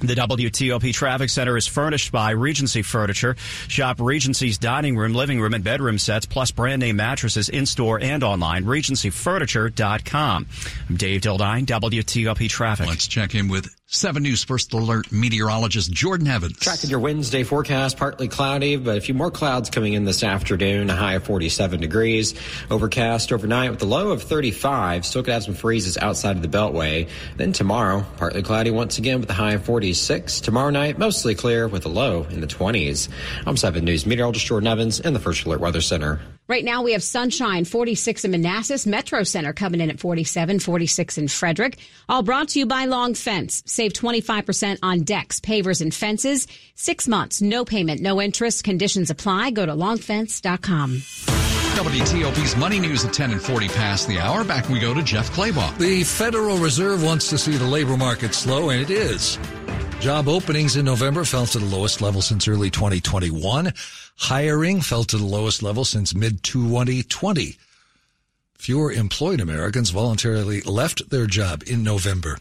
The 0.00 0.14
WTOP 0.14 0.94
Traffic 0.94 1.28
Center 1.28 1.56
is 1.56 1.66
furnished 1.66 2.12
by 2.12 2.30
Regency 2.30 2.82
Furniture. 2.82 3.34
Shop 3.66 4.00
Regency's 4.00 4.56
dining 4.56 4.96
room, 4.96 5.12
living 5.12 5.40
room, 5.40 5.54
and 5.54 5.64
bedroom 5.64 5.98
sets, 5.98 6.24
plus 6.24 6.52
brand 6.52 6.80
name 6.80 6.96
mattresses 6.96 7.48
in 7.48 7.66
store 7.66 7.98
and 8.00 8.22
online. 8.22 8.64
RegencyFurniture.com. 8.64 10.46
I'm 10.88 10.96
Dave 10.96 11.22
Dildine, 11.22 11.66
WTOP 11.66 12.48
Traffic. 12.48 12.86
Let's 12.86 13.08
check 13.08 13.34
in 13.34 13.48
with 13.48 13.77
7 13.90 14.22
News 14.22 14.44
First 14.44 14.74
Alert 14.74 15.10
meteorologist 15.10 15.90
Jordan 15.90 16.26
Evans. 16.26 16.58
Tracking 16.58 16.90
your 16.90 16.98
Wednesday 16.98 17.42
forecast, 17.42 17.96
partly 17.96 18.28
cloudy, 18.28 18.76
but 18.76 18.98
a 18.98 19.00
few 19.00 19.14
more 19.14 19.30
clouds 19.30 19.70
coming 19.70 19.94
in 19.94 20.04
this 20.04 20.22
afternoon, 20.22 20.90
a 20.90 20.94
high 20.94 21.14
of 21.14 21.24
47 21.24 21.80
degrees. 21.80 22.34
Overcast 22.70 23.32
overnight 23.32 23.70
with 23.70 23.80
a 23.80 23.86
low 23.86 24.10
of 24.10 24.22
35. 24.22 25.06
Still 25.06 25.22
could 25.22 25.32
have 25.32 25.44
some 25.44 25.54
freezes 25.54 25.96
outside 25.96 26.36
of 26.36 26.42
the 26.42 26.48
Beltway. 26.48 27.08
Then 27.38 27.54
tomorrow, 27.54 28.04
partly 28.18 28.42
cloudy 28.42 28.70
once 28.70 28.98
again 28.98 29.20
with 29.20 29.30
a 29.30 29.32
high 29.32 29.52
of 29.52 29.64
46. 29.64 30.42
Tomorrow 30.42 30.68
night, 30.68 30.98
mostly 30.98 31.34
clear 31.34 31.66
with 31.66 31.86
a 31.86 31.88
low 31.88 32.24
in 32.24 32.42
the 32.42 32.46
20s. 32.46 33.08
I'm 33.46 33.56
7 33.56 33.82
News 33.82 34.04
meteorologist 34.04 34.44
Jordan 34.44 34.66
Evans 34.66 35.00
in 35.00 35.14
the 35.14 35.20
First 35.20 35.46
Alert 35.46 35.60
Weather 35.60 35.80
Center. 35.80 36.20
Right 36.48 36.64
now 36.64 36.82
we 36.82 36.92
have 36.92 37.02
sunshine, 37.02 37.66
46 37.66 38.24
in 38.24 38.30
Manassas, 38.30 38.86
Metro 38.86 39.22
Center 39.22 39.52
coming 39.52 39.82
in 39.82 39.90
at 39.90 40.00
47, 40.00 40.60
46 40.60 41.18
in 41.18 41.28
Frederick. 41.28 41.76
All 42.08 42.22
brought 42.22 42.48
to 42.48 42.58
you 42.58 42.64
by 42.64 42.86
Long 42.86 43.12
Fence. 43.12 43.62
Save 43.66 43.92
25% 43.92 44.78
on 44.82 45.02
decks, 45.02 45.40
pavers, 45.40 45.82
and 45.82 45.94
fences. 45.94 46.46
Six 46.74 47.06
months, 47.06 47.42
no 47.42 47.66
payment, 47.66 48.00
no 48.00 48.18
interest. 48.18 48.64
Conditions 48.64 49.10
apply. 49.10 49.50
Go 49.50 49.66
to 49.66 49.72
longfence.com. 49.72 51.02
WTOP's 51.78 52.56
Money 52.56 52.80
News 52.80 53.04
at 53.04 53.12
10 53.12 53.30
and 53.32 53.42
40 53.42 53.68
past 53.68 54.08
the 54.08 54.18
hour. 54.18 54.42
Back 54.42 54.70
we 54.70 54.80
go 54.80 54.94
to 54.94 55.02
Jeff 55.02 55.30
Clabaugh. 55.30 55.76
The 55.76 56.02
Federal 56.02 56.56
Reserve 56.56 57.04
wants 57.04 57.28
to 57.28 57.36
see 57.36 57.58
the 57.58 57.66
labor 57.66 57.98
market 57.98 58.34
slow, 58.34 58.70
and 58.70 58.80
it 58.80 58.90
is. 58.90 59.38
Job 60.00 60.28
openings 60.28 60.76
in 60.76 60.84
November 60.84 61.24
fell 61.24 61.44
to 61.46 61.58
the 61.58 61.64
lowest 61.64 62.00
level 62.00 62.22
since 62.22 62.46
early 62.46 62.70
2021. 62.70 63.72
Hiring 64.16 64.80
fell 64.80 65.02
to 65.02 65.18
the 65.18 65.24
lowest 65.24 65.60
level 65.60 65.84
since 65.84 66.14
mid 66.14 66.44
2020. 66.44 67.58
Fewer 68.54 68.92
employed 68.92 69.40
Americans 69.40 69.90
voluntarily 69.90 70.60
left 70.60 71.10
their 71.10 71.26
job 71.26 71.64
in 71.66 71.82
November. 71.82 72.38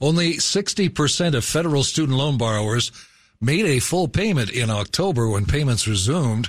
Only 0.00 0.34
60% 0.34 1.34
of 1.34 1.44
federal 1.44 1.82
student 1.82 2.16
loan 2.16 2.38
borrowers 2.38 2.92
made 3.40 3.64
a 3.66 3.80
full 3.80 4.06
payment 4.06 4.50
in 4.50 4.70
October 4.70 5.28
when 5.28 5.46
payments 5.46 5.88
resumed. 5.88 6.48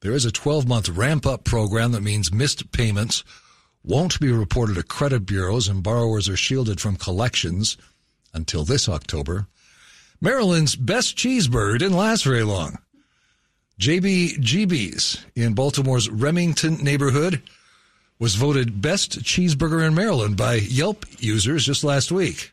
There 0.00 0.12
is 0.12 0.26
a 0.26 0.32
12 0.32 0.68
month 0.68 0.90
ramp 0.90 1.24
up 1.24 1.44
program 1.44 1.92
that 1.92 2.02
means 2.02 2.30
missed 2.30 2.72
payments 2.72 3.24
won't 3.82 4.20
be 4.20 4.30
reported 4.30 4.74
to 4.74 4.82
credit 4.82 5.24
bureaus 5.24 5.66
and 5.66 5.82
borrowers 5.82 6.28
are 6.28 6.36
shielded 6.36 6.78
from 6.78 6.96
collections 6.96 7.78
until 8.36 8.64
this 8.64 8.88
October. 8.88 9.46
Maryland's 10.20 10.76
best 10.76 11.16
cheeseburger 11.16 11.78
didn't 11.78 11.96
last 11.96 12.24
very 12.24 12.44
long. 12.44 12.78
JBGB's 13.80 15.24
in 15.34 15.54
Baltimore's 15.54 16.08
Remington 16.08 16.76
neighborhood 16.82 17.42
was 18.18 18.34
voted 18.34 18.80
best 18.80 19.22
cheeseburger 19.22 19.86
in 19.86 19.94
Maryland 19.94 20.36
by 20.36 20.54
Yelp 20.54 21.04
users 21.18 21.66
just 21.66 21.84
last 21.84 22.10
week. 22.10 22.52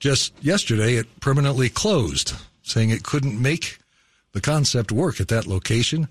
Just 0.00 0.32
yesterday, 0.42 0.94
it 0.94 1.20
permanently 1.20 1.68
closed, 1.68 2.32
saying 2.62 2.90
it 2.90 3.04
couldn't 3.04 3.40
make 3.40 3.78
the 4.32 4.40
concept 4.40 4.90
work 4.90 5.20
at 5.20 5.28
that 5.28 5.46
location. 5.46 6.08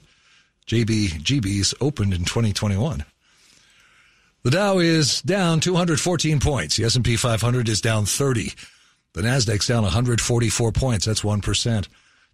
JBGB's 0.68 1.74
opened 1.82 2.14
in 2.14 2.24
2021. 2.24 3.04
The 4.44 4.50
Dow 4.50 4.80
is 4.80 5.22
down 5.22 5.60
214 5.60 6.40
points. 6.40 6.76
The 6.76 6.86
S&P 6.86 7.16
500 7.16 7.70
is 7.70 7.80
down 7.80 8.06
30. 8.06 8.52
The 9.14 9.22
Nasdaq's 9.22 9.68
down 9.68 9.84
144 9.84 10.72
points. 10.72 11.06
That's 11.06 11.22
1%. 11.22 11.88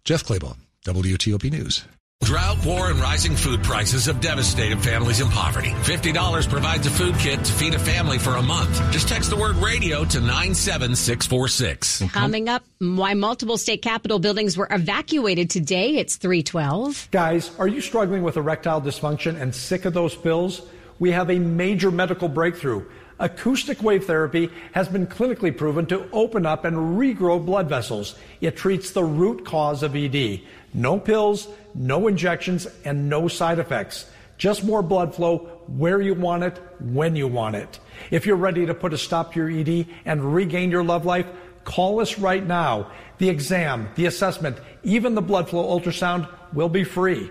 Jeff 0.04 0.24
Clabaugh, 0.24 0.56
WTOP 0.86 1.50
News. 1.50 1.84
Drought, 2.24 2.64
war, 2.64 2.90
and 2.90 2.98
rising 2.98 3.36
food 3.36 3.62
prices 3.62 4.06
have 4.06 4.22
devastated 4.22 4.80
families 4.80 5.20
in 5.20 5.28
poverty. 5.28 5.68
$50 5.68 6.48
provides 6.48 6.86
a 6.86 6.90
food 6.90 7.14
kit 7.16 7.44
to 7.44 7.52
feed 7.52 7.74
a 7.74 7.78
family 7.78 8.18
for 8.18 8.36
a 8.36 8.42
month. 8.42 8.90
Just 8.90 9.08
text 9.08 9.28
the 9.28 9.36
word 9.36 9.56
radio 9.56 10.04
to 10.06 10.20
97646. 10.20 12.04
Coming 12.10 12.48
up, 12.48 12.64
why 12.78 13.12
multiple 13.12 13.58
state 13.58 13.82
capitol 13.82 14.18
buildings 14.18 14.56
were 14.56 14.66
evacuated 14.70 15.50
today. 15.50 15.96
It's 15.98 16.16
312. 16.16 17.08
Guys, 17.10 17.50
are 17.58 17.68
you 17.68 17.82
struggling 17.82 18.22
with 18.22 18.38
erectile 18.38 18.80
dysfunction 18.80 19.38
and 19.40 19.54
sick 19.54 19.84
of 19.84 19.92
those 19.92 20.14
pills? 20.16 20.62
We 20.98 21.12
have 21.12 21.30
a 21.30 21.38
major 21.38 21.90
medical 21.90 22.28
breakthrough. 22.28 22.86
Acoustic 23.20 23.82
wave 23.82 24.04
therapy 24.04 24.50
has 24.72 24.88
been 24.88 25.06
clinically 25.06 25.56
proven 25.56 25.86
to 25.86 26.08
open 26.12 26.46
up 26.46 26.64
and 26.64 26.98
regrow 26.98 27.44
blood 27.44 27.68
vessels. 27.68 28.14
It 28.40 28.56
treats 28.56 28.92
the 28.92 29.04
root 29.04 29.44
cause 29.44 29.82
of 29.82 29.96
ED. 29.96 30.40
No 30.72 31.00
pills, 31.00 31.48
no 31.74 32.06
injections, 32.06 32.66
and 32.84 33.08
no 33.08 33.26
side 33.26 33.58
effects. 33.58 34.08
Just 34.36 34.62
more 34.62 34.82
blood 34.82 35.14
flow 35.14 35.38
where 35.66 36.00
you 36.00 36.14
want 36.14 36.44
it, 36.44 36.60
when 36.80 37.16
you 37.16 37.26
want 37.26 37.56
it. 37.56 37.80
If 38.12 38.24
you're 38.24 38.36
ready 38.36 38.66
to 38.66 38.74
put 38.74 38.92
a 38.92 38.98
stop 38.98 39.34
to 39.34 39.40
your 39.40 39.50
ED 39.50 39.86
and 40.04 40.32
regain 40.32 40.70
your 40.70 40.84
love 40.84 41.04
life, 41.04 41.26
call 41.64 42.00
us 42.00 42.18
right 42.18 42.46
now. 42.46 42.92
The 43.18 43.28
exam, 43.28 43.88
the 43.96 44.06
assessment, 44.06 44.58
even 44.84 45.16
the 45.16 45.22
blood 45.22 45.48
flow 45.48 45.64
ultrasound 45.76 46.28
will 46.52 46.68
be 46.68 46.84
free. 46.84 47.30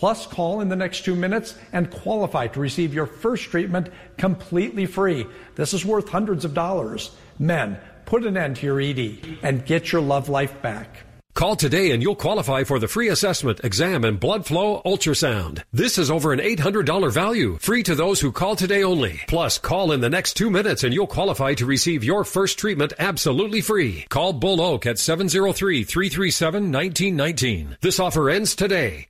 Plus, 0.00 0.26
call 0.26 0.60
in 0.62 0.70
the 0.70 0.76
next 0.76 1.04
two 1.04 1.14
minutes 1.14 1.54
and 1.74 1.90
qualify 1.90 2.46
to 2.46 2.58
receive 2.58 2.94
your 2.94 3.04
first 3.04 3.50
treatment 3.50 3.90
completely 4.16 4.86
free. 4.86 5.26
This 5.56 5.74
is 5.74 5.84
worth 5.84 6.08
hundreds 6.08 6.46
of 6.46 6.54
dollars. 6.54 7.10
Men, 7.38 7.78
put 8.06 8.24
an 8.24 8.38
end 8.38 8.56
to 8.56 8.66
your 8.66 8.80
ED 8.80 9.38
and 9.42 9.66
get 9.66 9.92
your 9.92 10.00
love 10.00 10.30
life 10.30 10.62
back. 10.62 11.00
Call 11.34 11.54
today 11.54 11.90
and 11.90 12.02
you'll 12.02 12.16
qualify 12.16 12.64
for 12.64 12.78
the 12.78 12.88
free 12.88 13.08
assessment, 13.08 13.60
exam, 13.62 14.04
and 14.04 14.18
blood 14.18 14.46
flow 14.46 14.80
ultrasound. 14.86 15.64
This 15.70 15.98
is 15.98 16.10
over 16.10 16.32
an 16.32 16.38
$800 16.38 17.12
value, 17.12 17.58
free 17.60 17.82
to 17.82 17.94
those 17.94 18.22
who 18.22 18.32
call 18.32 18.56
today 18.56 18.82
only. 18.82 19.20
Plus, 19.28 19.58
call 19.58 19.92
in 19.92 20.00
the 20.00 20.08
next 20.08 20.32
two 20.32 20.48
minutes 20.48 20.82
and 20.82 20.94
you'll 20.94 21.06
qualify 21.06 21.52
to 21.52 21.66
receive 21.66 22.02
your 22.02 22.24
first 22.24 22.58
treatment 22.58 22.94
absolutely 22.98 23.60
free. 23.60 24.06
Call 24.08 24.32
Bull 24.32 24.62
Oak 24.62 24.86
at 24.86 24.96
703-337-1919. 24.96 27.78
This 27.82 28.00
offer 28.00 28.30
ends 28.30 28.54
today. 28.54 29.09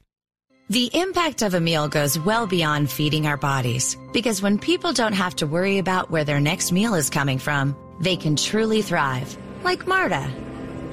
The 0.71 0.89
impact 0.95 1.43
of 1.43 1.55
a 1.55 1.61
meal 1.61 1.89
goes 1.89 2.17
well 2.17 2.47
beyond 2.47 2.93
feeding 2.93 3.27
our 3.27 3.37
bodies 3.37 3.97
because 4.13 4.41
when 4.41 4.57
people 4.57 4.93
don't 4.93 5.15
have 5.15 5.35
to 5.37 5.47
worry 5.49 5.79
about 5.79 6.13
where 6.13 6.23
their 6.23 6.39
next 6.39 6.71
meal 6.71 6.95
is 6.95 7.11
coming 7.11 7.41
from, 7.41 7.75
they 7.99 8.17
can 8.17 8.37
truly 8.37 8.81
thrive, 8.81 9.37
like 9.65 9.89
Marta. 9.89 10.31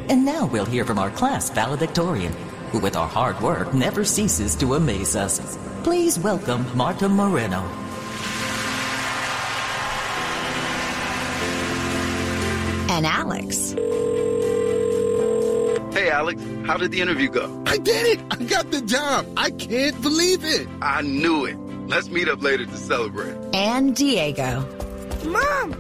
And 0.10 0.26
now 0.26 0.48
we'll 0.48 0.66
hear 0.66 0.84
from 0.84 0.98
our 0.98 1.12
class 1.12 1.52
valedictorian, 1.52 2.34
who 2.72 2.80
with 2.80 2.96
our 2.96 3.08
hard 3.08 3.40
work 3.40 3.72
never 3.72 4.04
ceases 4.04 4.56
to 4.56 4.74
amaze 4.74 5.16
us. 5.16 5.60
Please 5.84 6.18
welcome 6.18 6.66
Marta 6.76 7.08
Moreno. 7.08 7.62
And 12.90 13.06
Alex. 13.06 13.76
Hey, 15.98 16.12
Alex, 16.12 16.40
how 16.68 16.78
did 16.78 16.92
the 16.92 17.02
interview 17.02 17.28
go? 17.28 17.64
I 17.66 17.80
did 17.80 18.06
it! 18.06 18.20
I 18.30 18.36
got 18.36 18.70
the 18.70 18.82
job! 18.82 19.26
I 19.36 19.50
can't 19.50 20.00
believe 20.04 20.46
it! 20.46 20.68
I 20.80 21.02
knew 21.02 21.46
it. 21.46 21.58
Let's 21.88 22.08
meet 22.12 22.30
up 22.30 22.44
later 22.44 22.68
to 22.68 22.78
celebrate. 22.78 23.36
And 23.56 23.96
Diego. 23.96 24.62
Mom! 25.26 25.76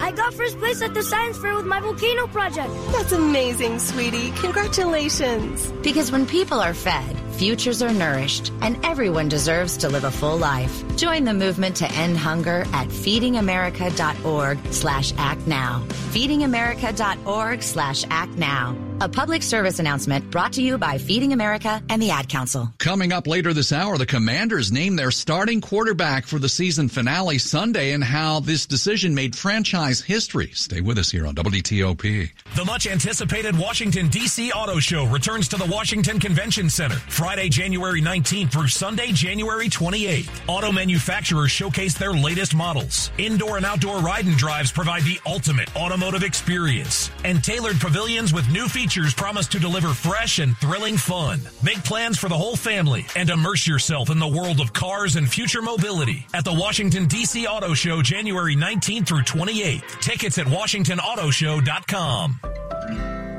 I 0.00 0.12
got 0.12 0.32
first 0.34 0.56
place 0.60 0.80
at 0.80 0.94
the 0.94 1.02
science 1.02 1.38
fair 1.38 1.56
with 1.56 1.66
my 1.66 1.80
volcano 1.80 2.28
project. 2.28 2.70
That's 2.92 3.10
amazing, 3.10 3.80
sweetie. 3.80 4.30
Congratulations. 4.36 5.72
Because 5.82 6.12
when 6.12 6.24
people 6.24 6.60
are 6.60 6.72
fed, 6.72 7.18
futures 7.32 7.82
are 7.82 7.92
nourished, 7.92 8.52
and 8.60 8.78
everyone 8.86 9.28
deserves 9.28 9.76
to 9.78 9.88
live 9.88 10.04
a 10.04 10.12
full 10.12 10.36
life. 10.36 10.84
Join 10.96 11.24
the 11.24 11.34
movement 11.34 11.74
to 11.78 11.90
end 11.90 12.16
hunger 12.16 12.64
at 12.72 12.86
feedingamerica.org 12.86 14.58
slash 14.70 15.12
act 15.18 15.48
now. 15.48 15.82
Feedingamerica.org 16.12 17.60
slash 17.64 18.04
act 18.08 18.38
now. 18.38 18.76
A 19.02 19.08
public 19.08 19.42
service 19.42 19.80
announcement 19.80 20.30
brought 20.30 20.52
to 20.52 20.62
you 20.62 20.78
by 20.78 20.96
Feeding 20.96 21.32
America 21.32 21.82
and 21.88 22.00
the 22.00 22.12
Ad 22.12 22.28
Council. 22.28 22.72
Coming 22.78 23.10
up 23.10 23.26
later 23.26 23.52
this 23.52 23.72
hour, 23.72 23.98
the 23.98 24.06
Commanders 24.06 24.70
name 24.70 24.94
their 24.94 25.10
starting 25.10 25.60
quarterback 25.60 26.24
for 26.24 26.38
the 26.38 26.48
season 26.48 26.88
finale 26.88 27.38
Sunday 27.38 27.94
and 27.94 28.04
how 28.04 28.38
this 28.38 28.64
decision 28.64 29.12
made 29.12 29.34
franchise 29.34 30.00
history. 30.00 30.52
Stay 30.54 30.80
with 30.80 30.98
us 30.98 31.10
here 31.10 31.26
on 31.26 31.34
WTOP. 31.34 32.30
The 32.54 32.64
much 32.64 32.86
anticipated 32.86 33.58
Washington, 33.58 34.06
D.C. 34.06 34.52
Auto 34.52 34.78
Show 34.78 35.06
returns 35.06 35.48
to 35.48 35.56
the 35.56 35.66
Washington 35.66 36.20
Convention 36.20 36.70
Center 36.70 36.94
Friday, 36.94 37.48
January 37.48 38.00
19th 38.00 38.52
through 38.52 38.68
Sunday, 38.68 39.10
January 39.10 39.68
28th. 39.68 40.30
Auto 40.46 40.70
manufacturers 40.70 41.50
showcase 41.50 41.94
their 41.94 42.12
latest 42.12 42.54
models. 42.54 43.10
Indoor 43.18 43.56
and 43.56 43.66
outdoor 43.66 43.98
ride 43.98 44.26
and 44.26 44.36
drives 44.36 44.70
provide 44.70 45.02
the 45.02 45.18
ultimate 45.26 45.74
automotive 45.74 46.22
experience. 46.22 47.10
And 47.24 47.42
tailored 47.42 47.80
pavilions 47.80 48.32
with 48.32 48.48
new 48.48 48.68
features 48.68 48.91
promise 49.14 49.46
to 49.48 49.58
deliver 49.58 49.88
fresh 49.88 50.38
and 50.38 50.54
thrilling 50.58 50.98
fun. 50.98 51.40
Make 51.62 51.82
plans 51.82 52.18
for 52.18 52.28
the 52.28 52.36
whole 52.36 52.56
family 52.56 53.06
and 53.16 53.30
immerse 53.30 53.66
yourself 53.66 54.10
in 54.10 54.18
the 54.18 54.28
world 54.28 54.60
of 54.60 54.74
cars 54.74 55.16
and 55.16 55.26
future 55.26 55.62
mobility 55.62 56.26
at 56.34 56.44
the 56.44 56.52
Washington, 56.52 57.06
D.C. 57.06 57.46
Auto 57.46 57.72
Show 57.72 58.02
January 58.02 58.54
19th 58.54 59.06
through 59.06 59.22
28th. 59.22 60.00
Tickets 60.00 60.36
at 60.36 60.46
WashingtonAutoShow.com. 60.46 62.40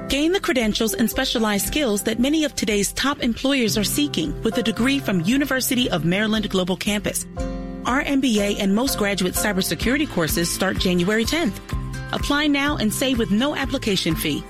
Gain 0.09 0.31
the 0.31 0.39
credentials 0.39 0.95
and 0.95 1.07
specialized 1.09 1.67
skills 1.67 2.01
that 2.03 2.17
many 2.19 2.45
of 2.45 2.55
today's 2.55 2.91
top 2.93 3.21
employers 3.21 3.77
are 3.77 3.83
seeking 3.83 4.41
with 4.41 4.57
a 4.57 4.63
degree 4.63 4.97
from 4.97 5.21
University 5.21 5.87
of 5.89 6.03
Maryland 6.03 6.49
Global 6.49 6.77
Campus. 6.77 7.27
Our 7.85 8.03
MBA 8.03 8.59
and 8.59 8.73
most 8.73 8.97
graduate 8.97 9.35
cybersecurity 9.35 10.09
courses 10.09 10.49
start 10.49 10.79
January 10.79 11.25
10th. 11.25 11.59
Apply 12.11 12.47
now 12.47 12.77
and 12.77 12.91
save 12.93 13.19
with 13.19 13.29
no 13.29 13.55
application 13.55 14.15
fee. 14.15 14.43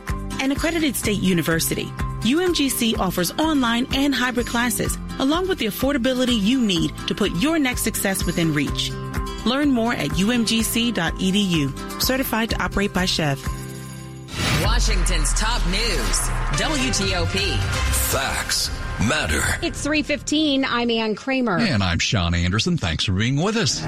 An 0.44 0.52
accredited 0.52 0.94
state 0.98 1.22
university, 1.22 1.86
UMGC 2.20 3.00
offers 3.00 3.32
online 3.40 3.88
and 3.96 4.14
hybrid 4.14 4.46
classes, 4.46 4.98
along 5.20 5.48
with 5.48 5.58
the 5.58 5.68
affordability 5.68 6.38
you 6.38 6.60
need 6.60 6.92
to 7.08 7.16
put 7.16 7.32
your 7.38 7.58
next 7.58 7.84
success 7.84 8.26
within 8.26 8.54
reach. 8.54 8.92
Learn 9.46 9.72
more 9.72 9.94
at 9.94 10.10
umgc.edu. 10.10 12.02
Certified 12.02 12.50
to 12.50 12.62
operate 12.62 12.94
by 12.94 13.06
Chev. 13.06 13.42
Washington's 14.62 15.34
top 15.36 15.66
news. 15.68 16.20
WTOP. 16.60 17.58
Facts 18.12 18.70
matter. 19.08 19.42
It's 19.66 19.82
315. 19.82 20.66
I'm 20.66 20.90
Ann 20.90 21.16
Kramer. 21.16 21.58
And 21.58 21.82
I'm 21.82 22.00
Sean 22.00 22.34
Anderson. 22.34 22.76
Thanks 22.76 23.06
for 23.06 23.14
being 23.14 23.38
with 23.38 23.56
us. 23.56 23.82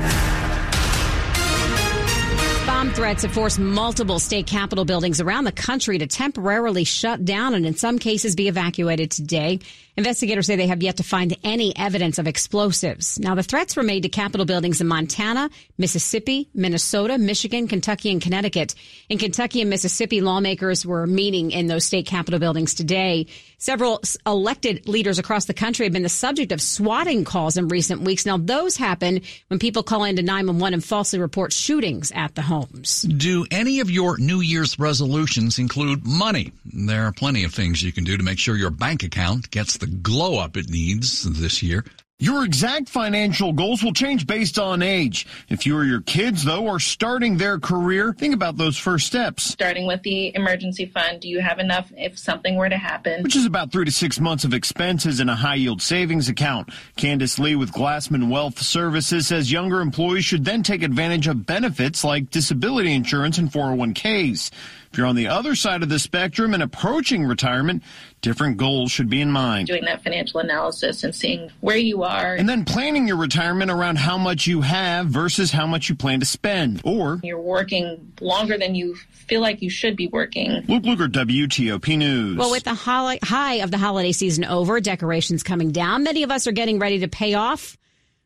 Threats 2.95 3.23
have 3.23 3.33
forced 3.33 3.59
multiple 3.59 4.19
state 4.19 4.47
capitol 4.47 4.85
buildings 4.85 5.19
around 5.19 5.43
the 5.43 5.51
country 5.51 5.97
to 5.97 6.07
temporarily 6.07 6.85
shut 6.85 7.25
down 7.25 7.53
and 7.53 7.65
in 7.65 7.75
some 7.75 7.99
cases 7.99 8.37
be 8.37 8.47
evacuated 8.47 9.11
today. 9.11 9.59
Investigators 9.97 10.47
say 10.47 10.55
they 10.55 10.67
have 10.67 10.81
yet 10.81 10.95
to 10.97 11.03
find 11.03 11.35
any 11.43 11.75
evidence 11.75 12.19
of 12.19 12.25
explosives. 12.25 13.19
Now, 13.19 13.35
the 13.35 13.43
threats 13.43 13.75
were 13.75 13.83
made 13.83 14.03
to 14.03 14.09
capitol 14.09 14.45
buildings 14.45 14.79
in 14.79 14.87
Montana, 14.87 15.49
Mississippi, 15.77 16.47
Minnesota, 16.53 17.17
Michigan, 17.17 17.67
Kentucky, 17.67 18.11
and 18.11 18.21
Connecticut. 18.21 18.75
In 19.09 19.17
Kentucky 19.17 19.59
and 19.59 19.69
Mississippi, 19.69 20.21
lawmakers 20.21 20.85
were 20.85 21.05
meeting 21.05 21.51
in 21.51 21.67
those 21.67 21.83
state 21.83 22.05
capitol 22.05 22.39
buildings 22.39 22.73
today. 22.73 23.27
Several 23.65 23.99
elected 24.27 24.87
leaders 24.87 25.17
across 25.17 25.45
the 25.45 25.53
country 25.55 25.87
have 25.87 25.93
been 25.93 26.03
the 26.03 26.07
subject 26.07 26.51
of 26.51 26.61
swatting 26.61 27.25
calls 27.25 27.57
in 27.57 27.67
recent 27.67 28.01
weeks. 28.01 28.23
Now, 28.23 28.37
those 28.37 28.77
happen 28.77 29.21
when 29.47 29.57
people 29.57 29.81
call 29.81 30.03
into 30.03 30.21
911 30.21 30.75
and 30.75 30.83
falsely 30.83 31.17
report 31.17 31.51
shootings 31.51 32.11
at 32.11 32.35
the 32.35 32.43
homes. 32.43 33.01
Do 33.01 33.43
any 33.49 33.79
of 33.79 33.89
your 33.89 34.19
New 34.19 34.41
Year's 34.41 34.77
resolutions 34.77 35.57
include 35.57 36.05
money? 36.05 36.51
There 36.63 37.05
are 37.05 37.11
plenty 37.11 37.43
of 37.43 37.55
things 37.55 37.81
you 37.81 37.91
can 37.91 38.03
do 38.03 38.15
to 38.15 38.23
make 38.23 38.37
sure 38.37 38.55
your 38.55 38.69
bank 38.69 39.01
account 39.01 39.49
gets 39.49 39.77
the 39.77 39.87
glow 39.87 40.37
up 40.37 40.57
it 40.57 40.69
needs 40.69 41.23
this 41.23 41.63
year. 41.63 41.83
Your 42.19 42.45
exact 42.45 42.87
financial 42.87 43.51
goals 43.51 43.83
will 43.83 43.91
change 43.91 44.25
based 44.25 44.57
on 44.57 44.81
age. 44.81 45.27
If 45.49 45.65
you 45.65 45.77
or 45.77 45.83
your 45.83 45.99
kids, 45.99 46.45
though, 46.45 46.69
are 46.69 46.79
starting 46.79 47.35
their 47.35 47.59
career, 47.59 48.13
think 48.13 48.33
about 48.33 48.55
those 48.55 48.77
first 48.77 49.05
steps. 49.05 49.43
Starting 49.43 49.85
with 49.85 50.01
the 50.03 50.33
emergency 50.33 50.85
fund, 50.85 51.19
do 51.19 51.27
you 51.27 51.41
have 51.41 51.59
enough 51.59 51.91
if 51.97 52.17
something 52.17 52.55
were 52.55 52.69
to 52.69 52.77
happen? 52.77 53.21
Which 53.21 53.35
is 53.35 53.45
about 53.45 53.73
three 53.73 53.83
to 53.83 53.91
six 53.91 54.17
months 54.17 54.45
of 54.45 54.53
expenses 54.53 55.19
in 55.19 55.27
a 55.27 55.35
high 55.35 55.55
yield 55.55 55.81
savings 55.81 56.29
account. 56.29 56.69
Candace 56.95 57.37
Lee 57.37 57.57
with 57.57 57.73
Glassman 57.73 58.29
Wealth 58.29 58.61
Services 58.61 59.27
says 59.27 59.51
younger 59.51 59.81
employees 59.81 60.23
should 60.23 60.45
then 60.45 60.63
take 60.63 60.83
advantage 60.83 61.27
of 61.27 61.45
benefits 61.45 62.05
like 62.05 62.29
disability 62.29 62.93
insurance 62.93 63.37
and 63.39 63.51
401ks. 63.51 64.51
If 64.95 64.99
you're 64.99 65.07
on 65.07 65.17
the 65.17 65.27
other 65.27 65.55
side 65.55 65.83
of 65.83 65.89
the 65.89 65.99
spectrum 65.99 66.53
and 66.53 66.63
approaching 66.63 67.25
retirement, 67.25 67.83
different 68.21 68.55
goals 68.55 68.93
should 68.93 69.09
be 69.09 69.19
in 69.19 69.29
mind. 69.29 69.67
Doing 69.67 69.83
that 69.83 70.01
financial 70.01 70.39
analysis 70.39 71.03
and 71.03 71.13
seeing 71.13 71.51
where 71.59 71.75
you 71.75 72.03
are. 72.03 72.33
And 72.35 72.47
then 72.47 72.63
planning 72.63 73.05
your 73.05 73.17
retirement 73.17 73.69
around 73.69 73.97
how 73.97 74.17
much 74.17 74.47
you 74.47 74.61
have 74.61 75.07
versus 75.07 75.51
how 75.51 75.67
much 75.67 75.89
you 75.89 75.95
plan 75.95 76.21
to 76.21 76.25
spend. 76.25 76.79
Or 76.85 77.19
you're 77.23 77.41
working 77.41 78.13
longer 78.21 78.57
than 78.57 78.73
you 78.73 78.95
feel 79.09 79.41
like 79.41 79.61
you 79.61 79.69
should 79.69 79.97
be 79.97 80.07
working. 80.07 80.63
Luke 80.69 80.83
Lukert, 80.83 81.11
WTOP 81.11 81.97
News. 81.97 82.37
Well, 82.37 82.51
with 82.51 82.63
the 82.63 82.73
high 82.73 83.55
of 83.55 83.71
the 83.71 83.77
holiday 83.77 84.13
season 84.13 84.45
over, 84.45 84.79
decorations 84.79 85.43
coming 85.43 85.73
down, 85.73 86.03
many 86.03 86.23
of 86.23 86.31
us 86.31 86.47
are 86.47 86.53
getting 86.53 86.79
ready 86.79 86.99
to 86.99 87.09
pay 87.09 87.33
off, 87.33 87.75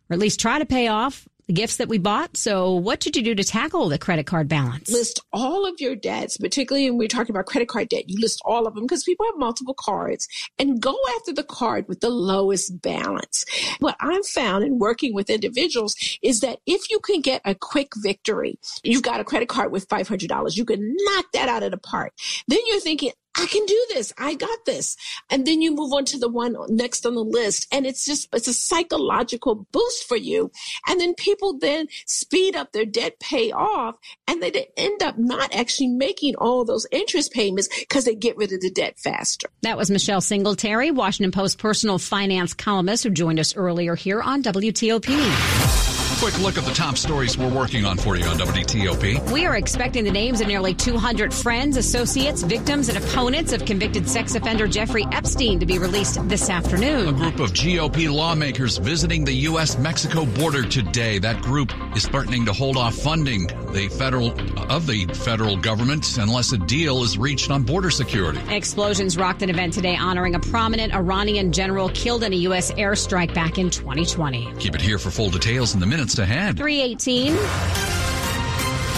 or 0.07 0.13
at 0.13 0.19
least 0.19 0.39
try 0.39 0.59
to 0.59 0.67
pay 0.67 0.87
off 0.87 1.27
the 1.49 1.53
gifts 1.53 1.77
that 1.77 1.87
we 1.87 1.97
bought. 1.97 2.37
So 2.37 2.75
what 2.75 2.99
did 2.99 3.15
you 3.15 3.23
do 3.23 3.33
to 3.33 3.43
tackle 3.43 3.89
the 3.89 3.97
credit 3.97 4.27
card 4.27 4.47
balance? 4.47 4.87
List 4.91 5.19
all 5.33 5.67
of 5.67 5.81
your 5.81 5.95
debts, 5.95 6.37
particularly 6.37 6.87
when 6.91 6.99
we're 6.99 7.07
talking 7.07 7.35
about 7.35 7.47
credit 7.47 7.67
card 7.67 7.89
debt. 7.89 8.07
You 8.07 8.21
list 8.21 8.39
all 8.45 8.67
of 8.67 8.75
them 8.75 8.83
because 8.83 9.03
people 9.03 9.25
have 9.25 9.35
multiple 9.35 9.73
cards 9.73 10.27
and 10.59 10.79
go 10.79 10.95
after 11.17 11.33
the 11.33 11.43
card 11.43 11.87
with 11.87 12.01
the 12.01 12.11
lowest 12.11 12.79
balance. 12.83 13.45
What 13.79 13.95
I've 13.99 14.27
found 14.27 14.63
in 14.63 14.77
working 14.77 15.15
with 15.15 15.31
individuals 15.31 15.95
is 16.21 16.41
that 16.41 16.59
if 16.67 16.91
you 16.91 16.99
can 16.99 17.19
get 17.19 17.41
a 17.43 17.55
quick 17.55 17.93
victory, 17.97 18.59
you've 18.83 19.01
got 19.01 19.19
a 19.19 19.23
credit 19.23 19.49
card 19.49 19.71
with 19.71 19.87
$500, 19.87 20.55
you 20.55 20.65
can 20.65 20.95
knock 20.99 21.25
that 21.33 21.49
out 21.49 21.63
of 21.63 21.71
the 21.71 21.77
park. 21.77 22.13
Then 22.47 22.59
you're 22.67 22.79
thinking, 22.79 23.11
I 23.39 23.45
can 23.47 23.65
do 23.65 23.85
this. 23.93 24.13
I 24.17 24.35
got 24.35 24.65
this. 24.65 24.97
And 25.29 25.47
then 25.47 25.61
you 25.61 25.73
move 25.73 25.93
on 25.93 26.05
to 26.05 26.19
the 26.19 26.29
one 26.29 26.55
next 26.67 27.05
on 27.05 27.15
the 27.15 27.23
list. 27.23 27.67
And 27.71 27.85
it's 27.85 28.05
just, 28.05 28.27
it's 28.33 28.47
a 28.47 28.53
psychological 28.53 29.67
boost 29.71 30.07
for 30.07 30.17
you. 30.17 30.51
And 30.87 30.99
then 30.99 31.13
people 31.15 31.57
then 31.57 31.87
speed 32.05 32.55
up 32.55 32.73
their 32.73 32.85
debt 32.85 33.19
pay 33.19 33.51
off 33.51 33.95
and 34.27 34.41
they 34.41 34.67
end 34.75 35.01
up 35.03 35.17
not 35.17 35.55
actually 35.55 35.87
making 35.87 36.35
all 36.35 36.65
those 36.65 36.85
interest 36.91 37.31
payments 37.31 37.69
because 37.79 38.05
they 38.05 38.15
get 38.15 38.35
rid 38.37 38.51
of 38.51 38.61
the 38.61 38.71
debt 38.71 38.99
faster. 38.99 39.47
That 39.61 39.77
was 39.77 39.89
Michelle 39.89 40.21
Singletary, 40.21 40.91
Washington 40.91 41.31
Post 41.31 41.59
personal 41.59 41.97
finance 41.97 42.53
columnist 42.53 43.03
who 43.03 43.09
joined 43.09 43.39
us 43.39 43.55
earlier 43.55 43.95
here 43.95 44.21
on 44.21 44.43
WTOP. 44.43 45.98
Quick 46.19 46.37
look 46.41 46.57
at 46.57 46.65
the 46.65 46.73
top 46.73 46.97
stories 46.97 47.37
we're 47.37 47.47
working 47.47 47.85
on 47.85 47.97
for 47.97 48.17
you 48.17 48.25
on 48.25 48.37
WTOP. 48.37 49.31
We 49.31 49.45
are 49.45 49.55
expecting 49.55 50.03
the 50.03 50.11
names 50.11 50.41
of 50.41 50.47
nearly 50.47 50.73
200 50.73 51.33
friends, 51.33 51.77
associates, 51.77 52.43
victims, 52.43 52.89
and 52.89 52.97
opponents 52.97 53.53
of 53.53 53.63
convicted 53.63 54.05
sex 54.05 54.35
offender 54.35 54.67
Jeffrey 54.67 55.05
Epstein 55.13 55.61
to 55.61 55.65
be 55.65 55.79
released 55.79 56.27
this 56.27 56.49
afternoon. 56.49 57.07
A 57.07 57.13
group 57.13 57.39
of 57.39 57.53
GOP 57.53 58.13
lawmakers 58.13 58.79
visiting 58.79 59.23
the 59.23 59.31
U.S. 59.31 59.77
Mexico 59.77 60.25
border 60.25 60.67
today. 60.67 61.19
That 61.19 61.41
group 61.41 61.71
is 61.95 62.05
threatening 62.05 62.45
to 62.47 62.51
hold 62.51 62.75
off 62.75 62.95
funding 62.95 63.47
the 63.71 63.87
federal 63.97 64.31
of 64.69 64.87
the 64.87 65.05
federal 65.13 65.55
government 65.55 66.17
unless 66.17 66.51
a 66.51 66.57
deal 66.57 67.01
is 67.01 67.17
reached 67.17 67.49
on 67.49 67.63
border 67.63 67.91
security. 67.91 68.41
Explosions 68.53 69.15
rocked 69.15 69.41
an 69.41 69.49
event 69.49 69.71
today 69.71 69.95
honoring 69.95 70.35
a 70.35 70.39
prominent 70.39 70.93
Iranian 70.93 71.53
general 71.53 71.87
killed 71.89 72.23
in 72.23 72.33
a 72.33 72.37
U.S. 72.37 72.73
airstrike 72.73 73.33
back 73.33 73.57
in 73.57 73.69
2020. 73.69 74.53
Keep 74.59 74.75
it 74.75 74.81
here 74.81 74.97
for 74.97 75.11
full 75.11 75.29
details 75.29 75.73
in 75.73 75.79
the 75.79 75.85
minutes 75.85 76.08
ahead. 76.17 76.57
318. 76.57 77.98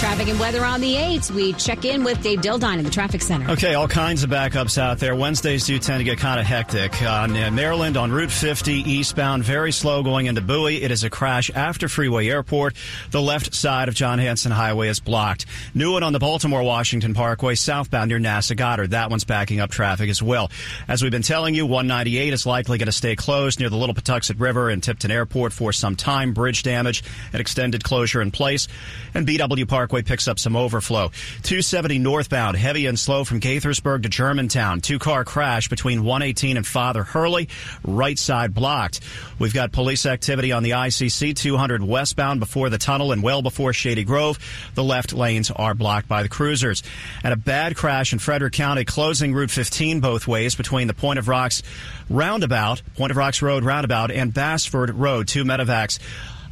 Traffic 0.01 0.29
and 0.29 0.39
weather 0.39 0.65
on 0.65 0.81
the 0.81 0.95
8th. 0.95 1.29
We 1.29 1.53
check 1.53 1.85
in 1.85 2.03
with 2.03 2.23
Dave 2.23 2.39
Dildine 2.41 2.79
in 2.79 2.83
the 2.83 2.89
traffic 2.89 3.21
center. 3.21 3.51
Okay, 3.51 3.75
all 3.75 3.87
kinds 3.87 4.23
of 4.23 4.31
backups 4.31 4.79
out 4.79 4.97
there. 4.97 5.15
Wednesdays 5.15 5.67
do 5.67 5.77
tend 5.77 5.99
to 5.99 6.03
get 6.03 6.17
kind 6.17 6.39
of 6.39 6.45
hectic. 6.47 7.03
On 7.03 7.37
uh, 7.37 7.51
Maryland 7.51 7.97
on 7.97 8.11
Route 8.11 8.31
50 8.31 8.73
eastbound, 8.73 9.43
very 9.43 9.71
slow 9.71 10.01
going 10.01 10.25
into 10.25 10.41
Bowie. 10.41 10.81
It 10.81 10.89
is 10.89 11.03
a 11.03 11.11
crash 11.11 11.51
after 11.53 11.87
Freeway 11.87 12.27
Airport. 12.27 12.75
The 13.11 13.21
left 13.21 13.53
side 13.53 13.89
of 13.89 13.93
John 13.93 14.17
Hanson 14.17 14.51
Highway 14.51 14.87
is 14.87 14.99
blocked. 14.99 15.45
New 15.75 15.93
one 15.93 16.01
on 16.01 16.13
the 16.13 16.19
Baltimore 16.19 16.63
Washington 16.63 17.13
Parkway 17.13 17.53
southbound 17.53 18.09
near 18.09 18.17
NASA 18.17 18.57
Goddard. 18.57 18.89
That 18.91 19.11
one's 19.11 19.23
backing 19.23 19.59
up 19.59 19.69
traffic 19.69 20.09
as 20.09 20.23
well. 20.23 20.49
As 20.87 21.03
we've 21.03 21.11
been 21.11 21.21
telling 21.21 21.53
you, 21.53 21.67
198 21.67 22.33
is 22.33 22.47
likely 22.47 22.79
going 22.79 22.87
to 22.87 22.91
stay 22.91 23.15
closed 23.15 23.59
near 23.59 23.69
the 23.69 23.77
Little 23.77 23.93
Patuxent 23.93 24.39
River 24.39 24.71
and 24.71 24.81
Tipton 24.81 25.11
Airport 25.11 25.53
for 25.53 25.71
some 25.71 25.95
time. 25.95 26.33
Bridge 26.33 26.63
damage 26.63 27.03
and 27.31 27.39
extended 27.39 27.83
closure 27.83 28.19
in 28.19 28.31
place. 28.31 28.67
And 29.13 29.27
BW 29.27 29.67
Parkway 29.91 30.08
picks 30.08 30.30
up 30.30 30.39
some 30.39 30.56
overflow. 30.56 31.10
270 31.43 31.99
northbound, 31.99 32.56
heavy 32.56 32.86
and 32.86 32.97
slow 32.97 33.25
from 33.25 33.41
Gaithersburg 33.41 34.04
to 34.04 34.10
Germantown. 34.10 34.80
Two 34.80 34.99
car 34.99 35.25
crash 35.25 35.67
between 35.67 36.06
118 36.06 36.56
and 36.56 36.65
Father 36.65 37.04
Hurley. 37.04 37.49
Right 37.84 38.17
side 38.17 38.54
blocked. 38.54 39.01
We've 39.38 39.54
got 39.54 39.73
police 39.73 40.06
activity 40.06 40.54
on 40.54 40.63
the 40.63 40.69
ICC 40.69 41.36
200 41.36 41.84
westbound 41.84 42.39
before 42.39 42.69
the 42.69 42.77
tunnel 42.77 43.12
and 43.12 43.21
well 43.21 43.41
before 43.41 43.73
Shady 43.73 44.06
Grove. 44.06 44.39
The 44.75 44.84
left 44.84 45.12
lanes 45.12 45.51
are 45.51 45.73
blocked 45.73 46.08
by 46.08 46.23
the 46.23 46.30
cruisers. 46.30 46.84
And 47.21 47.34
a 47.34 47.38
bad 47.38 47.75
crash 47.75 48.13
in 48.13 48.19
Frederick 48.19 48.54
County 48.54 48.86
closing 48.86 49.34
Route 49.34 49.51
15 49.51 49.99
both 49.99 50.25
ways 50.25 50.56
between 50.56 50.88
the 50.88 50.93
Point 50.93 51.19
of 51.19 51.27
Rocks 51.27 51.63
roundabout, 52.10 52.82
Point 52.95 53.12
of 53.12 53.17
Rocks 53.17 53.41
Road 53.41 53.65
roundabout 53.65 54.10
and 54.10 54.34
Bassford 54.34 54.91
Road. 54.91 55.27
Two 55.27 55.43
medevacs 55.43 55.99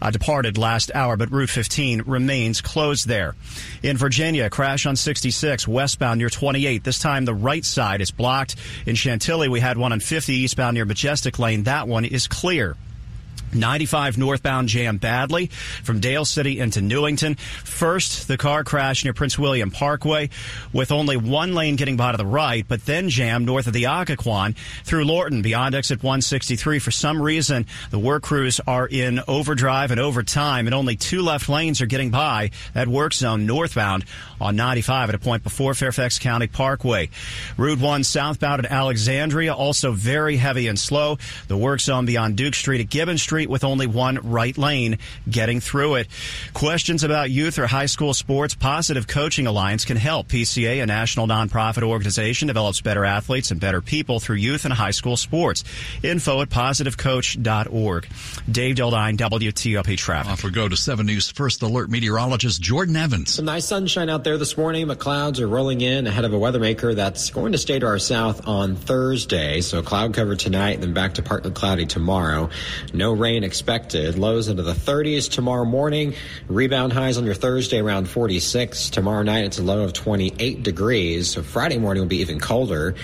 uh, 0.02 0.12
departed 0.12 0.58
last 0.58 0.92
hour, 0.94 1.18
but 1.18 1.32
Route 1.32 1.50
15 1.50 2.04
remains 2.04 2.62
closed 2.62 3.08
there. 3.08 3.36
In 3.84 3.98
Virginia, 3.98 4.50
crash 4.50 4.86
on 4.86 4.96
66 4.96 5.68
westbound 5.68 6.20
near 6.20 6.30
28. 6.30 6.84
This 6.84 7.00
time 7.00 7.26
the 7.26 7.34
right 7.34 7.66
side 7.66 8.02
is 8.02 8.12
blocked. 8.12 8.56
In 8.86 8.96
Chantilly, 8.96 9.48
we 9.48 9.60
had 9.60 9.78
one 9.78 9.92
on 9.92 10.00
50 10.00 10.34
eastbound 10.34 10.76
near 10.76 10.86
Majestic 10.86 11.40
Lane. 11.40 11.64
That 11.64 11.88
one 11.88 12.06
is 12.06 12.28
clear. 12.28 12.76
95 13.54 14.18
northbound 14.18 14.68
jam 14.68 14.98
badly 14.98 15.48
from 15.84 16.00
Dale 16.00 16.26
City 16.26 16.60
into 16.60 16.82
Newington. 16.82 17.36
First, 17.36 18.28
the 18.28 18.38
car 18.38 18.64
crashed 18.64 19.04
near 19.04 19.14
Prince 19.14 19.38
William 19.38 19.72
Parkway 19.72 20.30
with 20.74 20.92
only 20.92 21.18
one 21.18 21.54
lane 21.54 21.76
getting 21.76 21.98
by 21.98 22.12
to 22.12 22.18
the 22.18 22.26
right, 22.26 22.66
but 22.68 22.86
then 22.86 23.10
jammed 23.10 23.46
north 23.46 23.68
of 23.68 23.74
the 23.74 23.84
Occoquan 23.84 24.56
through 24.84 25.06
Lorton 25.06 25.42
beyond 25.42 25.76
exit 25.76 26.04
163. 26.04 26.80
For 26.80 26.92
some 26.92 27.22
reason, 27.22 27.66
the 27.92 28.00
work 28.00 28.24
crews 28.24 28.60
are 28.68 28.88
in 28.88 29.22
overdrive 29.28 29.92
and 29.92 30.00
overtime, 30.00 30.68
and 30.68 30.74
only 30.74 30.96
two 30.96 31.22
left 31.22 31.50
lanes 31.50 31.82
are 31.82 31.86
getting 31.86 32.10
by 32.10 32.52
that 32.74 32.88
work 32.88 33.14
zone 33.14 33.46
northbound 33.46 34.06
on 34.42 34.56
95 34.56 35.10
at 35.10 35.16
a 35.16 35.20
point 35.20 35.44
before 35.44 35.74
Fairfax 35.74 36.20
County 36.20 36.48
Parkway. 36.48 37.10
Route 37.58 37.80
1 37.80 38.04
southbound 38.04 38.66
at 38.66 38.72
Alexandria, 38.72 39.54
also 39.54 39.92
very 39.92 40.38
heavy 40.38 40.68
and 40.68 40.78
slow. 40.78 41.18
The 41.48 41.58
work 41.58 41.80
zone 41.80 42.06
beyond 42.06 42.36
Duke 42.36 42.56
Street 42.56 42.82
at 42.82 42.90
Gibbon 42.90 43.18
Street 43.18 43.39
with 43.48 43.64
only 43.64 43.86
one 43.86 44.18
right 44.24 44.58
lane 44.58 44.98
getting 45.30 45.60
through 45.60 45.96
it. 45.96 46.08
Questions 46.54 47.04
about 47.04 47.30
youth 47.30 47.60
or 47.60 47.68
high 47.68 47.86
school 47.86 48.14
sports? 48.14 48.56
Positive 48.56 49.06
Coaching 49.08 49.46
Alliance 49.46 49.86
can 49.86 49.98
help. 49.98 50.28
PCA, 50.30 50.82
a 50.82 50.86
national 50.86 51.28
nonprofit 51.28 51.84
organization, 51.84 52.48
develops 52.48 52.82
better 52.82 53.06
athletes 53.06 53.52
and 53.52 53.60
better 53.60 53.82
people 53.82 54.20
through 54.20 54.38
youth 54.38 54.66
and 54.66 54.74
high 54.74 54.92
school 54.92 55.16
sports. 55.16 55.64
Info 56.02 56.42
at 56.42 56.50
positivecoach.org. 56.50 58.08
Dave 58.52 58.76
Dildine, 58.76 59.18
WTOP 59.18 59.98
Traffic. 59.98 60.32
Off 60.32 60.44
we 60.44 60.52
go 60.52 60.68
to 60.68 60.76
7 60.76 61.06
News 61.06 61.32
First 61.32 61.62
Alert 61.62 61.90
meteorologist 61.90 62.62
Jordan 62.62 62.96
Evans. 62.96 63.34
Some 63.36 63.46
nice 63.46 63.66
sunshine 63.66 64.10
out 64.10 64.24
there 64.24 64.38
this 64.38 64.58
morning, 64.58 64.88
but 64.88 65.00
clouds 65.00 65.40
are 65.40 65.48
rolling 65.48 65.82
in 65.82 66.08
ahead 66.08 66.26
of 66.26 66.34
a 66.34 66.38
weather 66.38 66.60
maker 66.60 66.94
that's 66.94 67.30
going 67.30 67.52
to 67.54 67.58
stay 67.58 67.80
to 67.80 67.86
our 67.86 68.00
south 68.00 68.48
on 68.48 68.76
Thursday. 68.76 69.62
So 69.62 69.82
cloud 69.82 70.14
cover 70.14 70.36
tonight, 70.36 70.82
then 70.82 70.94
back 70.94 71.14
to 71.16 71.24
partly 71.24 71.52
cloudy 71.52 71.86
tomorrow. 71.86 72.50
No 72.94 73.14
rain 73.14 73.29
expected. 73.38 74.18
Lows 74.18 74.48
into 74.48 74.64
the 74.64 74.74
30s 74.74 75.30
tomorrow 75.30 75.66
morning. 75.66 76.14
Rebound 76.48 76.92
highs 76.92 77.18
on 77.18 77.26
your 77.26 77.34
Thursday 77.34 77.80
around 77.80 78.10
46. 78.10 78.90
Tomorrow 78.90 79.24
night 79.24 79.46
it's 79.46 79.60
a 79.60 79.64
low 79.64 79.84
of 79.84 79.94
28 79.94 80.64
degrees. 80.64 81.30
So 81.30 81.44
Friday 81.44 81.78
morning 81.78 82.02
will 82.02 82.10
be 82.10 82.18
even 82.18 82.40
colder. 82.40 82.96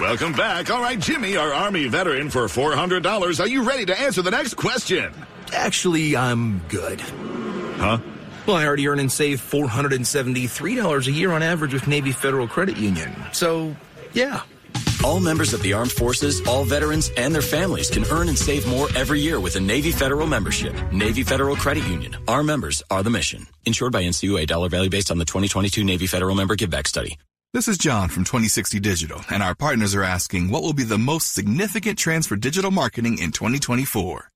Welcome 0.00 0.32
back. 0.34 0.70
All 0.70 0.82
right, 0.82 0.98
Jimmy, 0.98 1.36
our 1.36 1.52
Army 1.52 1.88
veteran 1.88 2.30
for 2.30 2.44
$400. 2.44 3.40
Are 3.40 3.48
you 3.48 3.62
ready 3.62 3.86
to 3.86 3.98
answer 3.98 4.22
the 4.22 4.30
next 4.30 4.54
question? 4.54 5.12
Actually, 5.52 6.16
I'm 6.16 6.60
good. 6.68 7.00
Huh? 7.00 7.98
Well, 8.46 8.56
I 8.56 8.66
already 8.66 8.86
earn 8.86 9.00
and 9.00 9.10
save 9.10 9.40
$473 9.40 11.06
a 11.06 11.10
year 11.10 11.32
on 11.32 11.42
average 11.42 11.72
with 11.72 11.86
Navy 11.86 12.12
Federal 12.12 12.46
Credit 12.46 12.76
Union. 12.76 13.14
So, 13.32 13.74
yeah. 14.12 14.42
All 15.04 15.20
members 15.20 15.52
of 15.52 15.60
the 15.60 15.74
armed 15.74 15.92
forces, 15.92 16.40
all 16.46 16.64
veterans, 16.64 17.10
and 17.18 17.34
their 17.34 17.42
families 17.42 17.90
can 17.90 18.06
earn 18.10 18.28
and 18.30 18.38
save 18.38 18.66
more 18.66 18.88
every 18.96 19.20
year 19.20 19.38
with 19.38 19.54
a 19.54 19.60
Navy 19.60 19.92
Federal 19.92 20.26
membership. 20.26 20.74
Navy 20.92 21.22
Federal 21.22 21.56
Credit 21.56 21.84
Union. 21.84 22.16
Our 22.26 22.42
members 22.42 22.82
are 22.90 23.02
the 23.02 23.10
mission. 23.10 23.46
Insured 23.66 23.92
by 23.92 24.02
NCUA 24.02 24.46
dollar 24.46 24.70
value 24.70 24.88
based 24.88 25.10
on 25.10 25.18
the 25.18 25.26
2022 25.26 25.84
Navy 25.84 26.06
Federal 26.06 26.34
member 26.34 26.56
giveback 26.56 26.86
study. 26.86 27.18
This 27.52 27.68
is 27.68 27.76
John 27.76 28.08
from 28.08 28.24
2060 28.24 28.80
Digital, 28.80 29.20
and 29.28 29.42
our 29.42 29.54
partners 29.54 29.94
are 29.94 30.02
asking 30.02 30.50
what 30.50 30.62
will 30.62 30.72
be 30.72 30.84
the 30.84 30.96
most 30.96 31.34
significant 31.34 31.98
trends 31.98 32.26
for 32.26 32.36
digital 32.36 32.70
marketing 32.70 33.18
in 33.18 33.30
2024. 33.30 34.30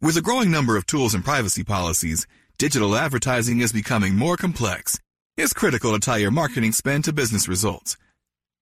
With 0.00 0.16
a 0.16 0.22
growing 0.22 0.50
number 0.50 0.78
of 0.78 0.86
tools 0.86 1.12
and 1.12 1.26
privacy 1.26 1.62
policies, 1.62 2.26
digital 2.56 2.96
advertising 2.96 3.60
is 3.60 3.70
becoming 3.70 4.16
more 4.16 4.38
complex. 4.38 4.98
It's 5.36 5.52
critical 5.52 5.92
to 5.92 6.00
tie 6.00 6.16
your 6.16 6.30
marketing 6.30 6.72
spend 6.72 7.04
to 7.04 7.12
business 7.12 7.48
results. 7.48 7.98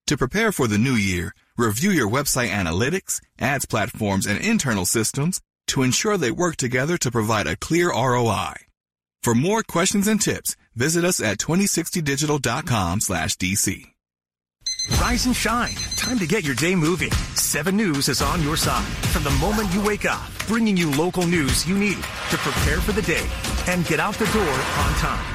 To 0.07 0.17
prepare 0.17 0.51
for 0.51 0.67
the 0.67 0.77
new 0.77 0.93
year, 0.93 1.33
review 1.57 1.91
your 1.91 2.09
website 2.09 2.49
analytics, 2.49 3.21
ads 3.39 3.65
platforms, 3.65 4.25
and 4.27 4.43
internal 4.43 4.85
systems 4.85 5.41
to 5.67 5.83
ensure 5.83 6.17
they 6.17 6.31
work 6.31 6.55
together 6.55 6.97
to 6.97 7.11
provide 7.11 7.47
a 7.47 7.55
clear 7.55 7.89
ROI. 7.89 8.53
For 9.23 9.33
more 9.33 9.63
questions 9.63 10.07
and 10.07 10.21
tips, 10.21 10.55
visit 10.75 11.03
us 11.03 11.19
at 11.19 11.39
2060digital.com 11.39 13.01
slash 13.01 13.37
DC. 13.37 13.94
Rise 15.01 15.25
and 15.25 15.35
shine. 15.35 15.75
Time 15.95 16.19
to 16.19 16.27
get 16.27 16.43
your 16.43 16.55
day 16.55 16.75
moving. 16.75 17.11
7 17.35 17.75
News 17.75 18.09
is 18.09 18.21
on 18.21 18.41
your 18.41 18.57
side 18.57 18.85
from 19.11 19.23
the 19.23 19.31
moment 19.31 19.73
you 19.73 19.83
wake 19.83 20.05
up, 20.05 20.29
bringing 20.47 20.77
you 20.77 20.91
local 20.91 21.25
news 21.25 21.67
you 21.67 21.77
need 21.77 21.97
to 21.97 22.37
prepare 22.37 22.79
for 22.79 22.91
the 22.91 23.01
day 23.01 23.27
and 23.67 23.85
get 23.87 23.99
out 23.99 24.15
the 24.15 24.25
door 24.25 24.43
on 24.43 24.93
time. 24.95 25.25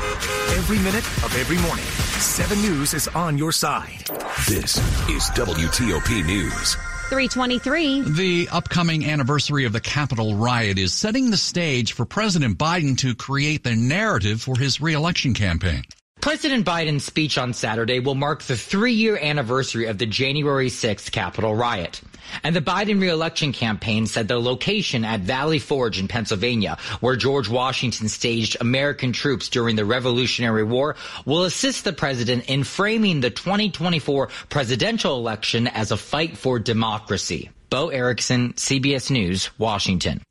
Every 0.56 0.78
minute 0.78 1.06
of 1.24 1.36
every 1.36 1.58
morning, 1.58 1.84
7 1.84 2.60
News 2.60 2.94
is 2.94 3.08
on 3.08 3.38
your 3.38 3.52
side. 3.52 4.04
This 4.48 4.76
is 5.08 5.30
WTOP 5.30 6.26
News. 6.26 6.74
323. 7.08 8.02
The 8.02 8.48
upcoming 8.52 9.04
anniversary 9.04 9.64
of 9.64 9.72
the 9.72 9.80
Capitol 9.80 10.36
riot 10.36 10.78
is 10.78 10.92
setting 10.92 11.30
the 11.30 11.36
stage 11.36 11.92
for 11.92 12.04
President 12.04 12.56
Biden 12.56 12.96
to 12.98 13.16
create 13.16 13.64
the 13.64 13.74
narrative 13.74 14.40
for 14.40 14.56
his 14.56 14.80
reelection 14.80 15.34
campaign. 15.34 15.82
President 16.20 16.66
Biden's 16.66 17.04
speech 17.04 17.38
on 17.38 17.54
Saturday 17.54 17.98
will 17.98 18.14
mark 18.14 18.42
the 18.42 18.56
three 18.56 18.92
year 18.92 19.16
anniversary 19.16 19.86
of 19.86 19.96
the 19.96 20.04
January 20.04 20.68
6th 20.68 21.10
Capitol 21.12 21.54
riot. 21.54 22.02
And 22.42 22.54
the 22.54 22.60
Biden 22.60 23.00
reelection 23.00 23.52
campaign 23.52 24.06
said 24.06 24.28
the 24.28 24.38
location 24.38 25.02
at 25.04 25.20
Valley 25.20 25.58
Forge 25.58 25.98
in 25.98 26.08
Pennsylvania, 26.08 26.76
where 27.00 27.16
George 27.16 27.48
Washington 27.48 28.08
staged 28.08 28.58
American 28.60 29.12
troops 29.12 29.48
during 29.48 29.76
the 29.76 29.86
Revolutionary 29.86 30.62
War, 30.62 30.94
will 31.24 31.44
assist 31.44 31.84
the 31.84 31.92
president 31.92 32.50
in 32.50 32.64
framing 32.64 33.20
the 33.20 33.30
2024 33.30 34.28
presidential 34.50 35.16
election 35.16 35.68
as 35.68 35.90
a 35.90 35.96
fight 35.96 36.36
for 36.36 36.58
democracy. 36.58 37.48
Bo 37.70 37.88
Erickson, 37.88 38.52
CBS 38.52 39.10
News, 39.10 39.50
Washington. 39.58 40.22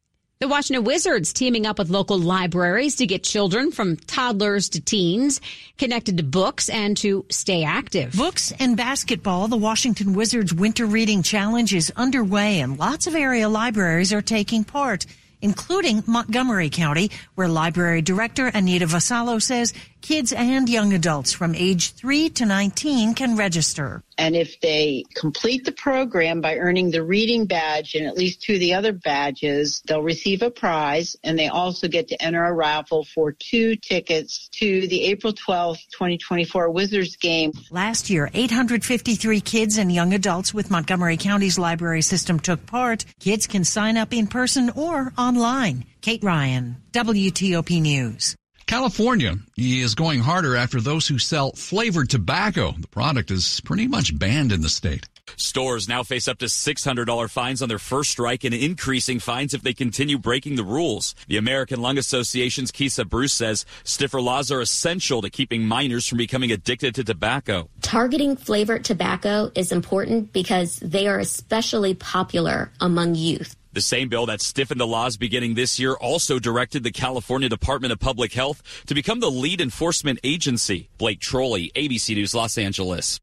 The 0.42 0.48
Washington 0.48 0.86
Wizards 0.86 1.34
teaming 1.34 1.66
up 1.66 1.80
with 1.80 1.90
local 1.90 2.18
libraries 2.18 2.96
to 2.96 3.06
get 3.06 3.24
children 3.24 3.74
from 3.74 3.98
toddlers 3.98 4.70
to 4.70 4.80
teens 4.80 5.42
connected 5.78 6.16
to 6.16 6.24
books 6.24 6.70
and 6.70 6.96
to 6.96 7.26
stay 7.30 7.66
active. 7.66 8.14
Books 8.14 8.54
and 8.58 8.78
basketball. 8.78 9.50
The 9.50 9.58
Washington 9.58 10.14
Wizards 10.14 10.54
Winter 10.54 10.86
Reading 10.86 11.24
Challenge 11.24 11.74
is 11.74 11.92
underway 11.94 12.62
and 12.62 12.80
lots 12.80 13.06
of 13.06 13.16
area 13.16 13.50
libraries 13.50 14.14
are 14.14 14.22
taking 14.22 14.64
part 14.64 15.06
including 15.42 16.04
Montgomery 16.06 16.70
County, 16.70 17.12
where 17.36 17.48
Library 17.48 18.02
Director 18.02 18.48
Anita 18.48 18.86
Vassallo 18.86 19.42
says 19.42 19.74
kids 20.02 20.34
and 20.34 20.70
young 20.70 20.94
adults 20.94 21.32
from 21.34 21.56
age 21.56 21.94
3 21.94 22.30
to 22.30 22.46
19 22.46 23.14
can 23.14 23.36
register. 23.36 24.04
And 24.18 24.36
if 24.36 24.60
they 24.60 25.06
complete 25.16 25.64
the 25.64 25.72
program 25.72 26.42
by 26.42 26.58
earning 26.58 26.92
the 26.92 27.04
reading 27.04 27.46
badge 27.46 27.96
and 27.96 28.06
at 28.06 28.18
least 28.18 28.42
two 28.42 28.56
of 28.56 28.60
the 28.60 28.74
other 28.74 28.92
badges, 28.92 29.82
they'll 29.88 30.02
receive 30.02 30.42
a 30.42 30.52
prize 30.52 31.16
and 31.24 31.40
they 31.40 31.48
also 31.48 31.88
get 31.88 32.10
to 32.10 32.22
enter 32.22 32.44
a 32.44 32.52
raffle 32.52 33.06
for 33.06 33.32
two 33.32 33.76
tickets 33.78 34.50
to 34.50 34.88
the 34.88 35.06
April 35.06 35.32
12th, 35.34 35.80
2024 35.92 36.70
Wizards 36.70 37.16
game. 37.16 37.54
Last 37.72 38.10
year, 38.10 38.30
853 38.34 39.42
kids 39.42 39.78
and 39.78 39.94
young 39.94 40.14
adults 40.14 40.54
with 40.54 40.70
Montgomery 40.70 41.18
County's 41.18 41.58
library 41.58 42.02
system 42.02 42.40
took 42.40 42.66
part. 42.66 43.06
Kids 43.20 43.48
can 43.48 43.64
sign 43.64 43.96
up 43.96 44.14
in 44.14 44.28
person 44.28 44.70
or 44.76 45.14
online. 45.18 45.86
Kate 46.02 46.24
Ryan, 46.24 46.78
WTOP 46.92 47.82
News. 47.82 48.36
California 48.70 49.36
is 49.58 49.96
going 49.96 50.20
harder 50.20 50.56
after 50.56 50.80
those 50.80 51.08
who 51.08 51.18
sell 51.18 51.52
flavored 51.54 52.08
tobacco. 52.08 52.72
The 52.78 52.88
product 52.88 53.32
is 53.32 53.60
pretty 53.62 53.88
much 53.88 54.16
banned 54.20 54.52
in 54.52 54.62
the 54.62 54.70
state. 54.70 55.10
Stores 55.38 55.90
now 55.90 56.04
face 56.04 56.28
up 56.28 56.38
to 56.38 56.46
$600 56.46 57.30
fines 57.32 57.64
on 57.64 57.70
their 57.70 57.80
first 57.80 58.12
strike 58.12 58.44
and 58.44 58.54
increasing 58.54 59.18
fines 59.18 59.56
if 59.56 59.64
they 59.64 59.74
continue 59.74 60.20
breaking 60.20 60.56
the 60.56 60.64
rules. 60.64 61.16
The 61.28 61.38
American 61.38 61.82
Lung 61.82 61.98
Association's 61.98 62.70
Kisa 62.70 63.06
Bruce 63.06 63.34
says 63.34 63.66
stiffer 63.84 64.22
laws 64.22 64.52
are 64.52 64.62
essential 64.62 65.24
to 65.24 65.32
keeping 65.32 65.64
minors 65.66 66.08
from 66.08 66.20
becoming 66.20 66.52
addicted 66.52 66.94
to 66.94 67.04
tobacco. 67.04 67.70
Targeting 67.82 68.36
flavored 68.36 68.86
tobacco 68.86 69.52
is 69.56 69.72
important 69.72 70.32
because 70.32 70.78
they 70.78 71.08
are 71.08 71.18
especially 71.18 71.96
popular 71.96 72.72
among 72.80 73.16
youth. 73.16 73.56
The 73.72 73.82
same 73.82 74.10
bill 74.10 74.26
that 74.26 74.42
stiffened 74.42 74.80
the 74.80 74.88
laws 74.88 75.16
beginning 75.18 75.54
this 75.54 75.80
year 75.80 75.94
also 75.94 76.40
directed 76.40 76.84
the 76.84 76.92
California 76.92 77.50
Department 77.50 77.94
of 77.94 78.00
Public 78.00 78.34
Health 78.34 78.64
to 78.88 78.96
become 78.96 79.20
the 79.20 79.30
lead 79.30 79.62
enforcement 79.62 80.20
agency. 80.24 80.90
Blake 80.98 81.20
Trolley, 81.20 81.72
ABC 81.76 82.16
News, 82.16 82.34
Los 82.34 82.58
Angeles. 82.58 83.20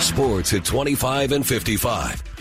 Sports 0.00 0.52
at 0.52 0.64
25 0.64 1.32
and 1.32 1.46
55. 1.46 2.33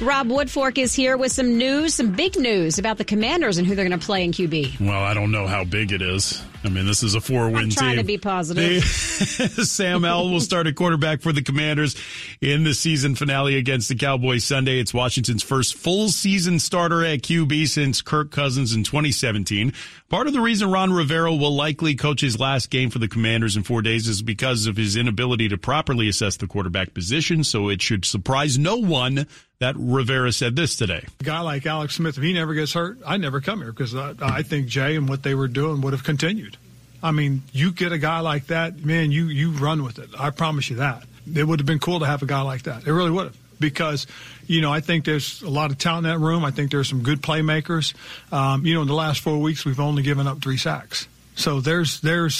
Rob 0.00 0.28
Woodfork 0.28 0.78
is 0.78 0.94
here 0.94 1.18
with 1.18 1.30
some 1.30 1.58
news, 1.58 1.92
some 1.94 2.12
big 2.12 2.38
news 2.38 2.78
about 2.78 2.96
the 2.96 3.04
Commanders 3.04 3.58
and 3.58 3.66
who 3.66 3.74
they're 3.74 3.86
going 3.86 4.00
to 4.00 4.04
play 4.04 4.24
in 4.24 4.32
QB. 4.32 4.80
Well, 4.80 5.02
I 5.02 5.12
don't 5.12 5.30
know 5.30 5.46
how 5.46 5.64
big 5.64 5.92
it 5.92 6.00
is. 6.00 6.42
I 6.64 6.70
mean, 6.70 6.86
this 6.86 7.02
is 7.02 7.14
a 7.14 7.20
four-win 7.20 7.64
I'm 7.64 7.70
trying 7.70 7.90
team. 7.90 7.98
to 7.98 8.04
be 8.04 8.16
positive. 8.16 8.82
Sam 8.84 10.02
Howell 10.02 10.30
will 10.30 10.40
start 10.40 10.66
at 10.66 10.74
quarterback 10.74 11.20
for 11.20 11.32
the 11.32 11.42
Commanders 11.42 11.96
in 12.40 12.64
the 12.64 12.72
season 12.72 13.14
finale 13.14 13.56
against 13.56 13.90
the 13.90 13.94
Cowboys 13.94 14.44
Sunday. 14.44 14.78
It's 14.78 14.94
Washington's 14.94 15.42
first 15.42 15.74
full 15.74 16.08
season 16.08 16.58
starter 16.60 17.04
at 17.04 17.20
QB 17.20 17.68
since 17.68 18.00
Kirk 18.00 18.30
Cousins 18.30 18.74
in 18.74 18.84
2017. 18.84 19.74
Part 20.08 20.26
of 20.26 20.32
the 20.32 20.40
reason 20.40 20.70
Ron 20.70 20.94
Rivera 20.94 21.34
will 21.34 21.54
likely 21.54 21.94
coach 21.94 22.22
his 22.22 22.40
last 22.40 22.70
game 22.70 22.88
for 22.88 22.98
the 22.98 23.08
Commanders 23.08 23.54
in 23.54 23.64
four 23.64 23.82
days 23.82 24.08
is 24.08 24.22
because 24.22 24.66
of 24.66 24.78
his 24.78 24.96
inability 24.96 25.48
to 25.48 25.58
properly 25.58 26.08
assess 26.08 26.38
the 26.38 26.46
quarterback 26.46 26.94
position. 26.94 27.44
So 27.44 27.68
it 27.68 27.82
should 27.82 28.06
surprise 28.06 28.58
no 28.58 28.76
one 28.76 29.26
that 29.60 29.76
Rivera 29.78 30.32
said 30.32 30.56
this 30.56 30.74
today. 30.74 31.04
A 31.20 31.24
guy 31.24 31.40
like 31.40 31.66
Alex 31.66 31.94
Smith, 31.94 32.16
if 32.16 32.24
he 32.24 32.32
never 32.32 32.54
gets 32.54 32.72
hurt, 32.72 32.98
I'd 33.06 33.20
never 33.20 33.40
come 33.40 33.60
here 33.60 33.72
because 33.72 33.94
I, 33.94 34.14
I 34.20 34.42
think 34.42 34.66
Jay 34.66 34.96
and 34.96 35.08
what 35.08 35.22
they 35.22 35.34
were 35.34 35.48
doing 35.48 35.82
would 35.82 35.92
have 35.92 36.02
continued. 36.02 36.56
I 37.02 37.12
mean, 37.12 37.42
you 37.52 37.70
get 37.70 37.92
a 37.92 37.98
guy 37.98 38.20
like 38.20 38.46
that, 38.46 38.84
man, 38.84 39.12
you 39.12 39.26
you 39.26 39.52
run 39.52 39.82
with 39.84 39.98
it. 39.98 40.10
I 40.18 40.30
promise 40.30 40.68
you 40.70 40.76
that. 40.76 41.04
It 41.32 41.44
would 41.44 41.60
have 41.60 41.66
been 41.66 41.78
cool 41.78 42.00
to 42.00 42.06
have 42.06 42.22
a 42.22 42.26
guy 42.26 42.40
like 42.40 42.62
that. 42.64 42.86
It 42.86 42.92
really 42.92 43.10
would 43.10 43.26
have. 43.26 43.36
Because, 43.58 44.06
you 44.46 44.62
know, 44.62 44.72
I 44.72 44.80
think 44.80 45.04
there's 45.04 45.42
a 45.42 45.50
lot 45.50 45.70
of 45.70 45.76
talent 45.76 46.06
in 46.06 46.12
that 46.12 46.18
room. 46.18 46.46
I 46.46 46.50
think 46.50 46.70
there's 46.70 46.88
some 46.88 47.02
good 47.02 47.20
playmakers. 47.20 47.92
Um, 48.32 48.64
you 48.64 48.72
know, 48.72 48.80
in 48.80 48.88
the 48.88 48.94
last 48.94 49.20
four 49.20 49.36
weeks, 49.38 49.66
we've 49.66 49.80
only 49.80 50.02
given 50.02 50.26
up 50.26 50.40
three 50.40 50.56
sacks. 50.56 51.06
So 51.34 51.60
there's 51.60 52.00
there's 52.00 52.34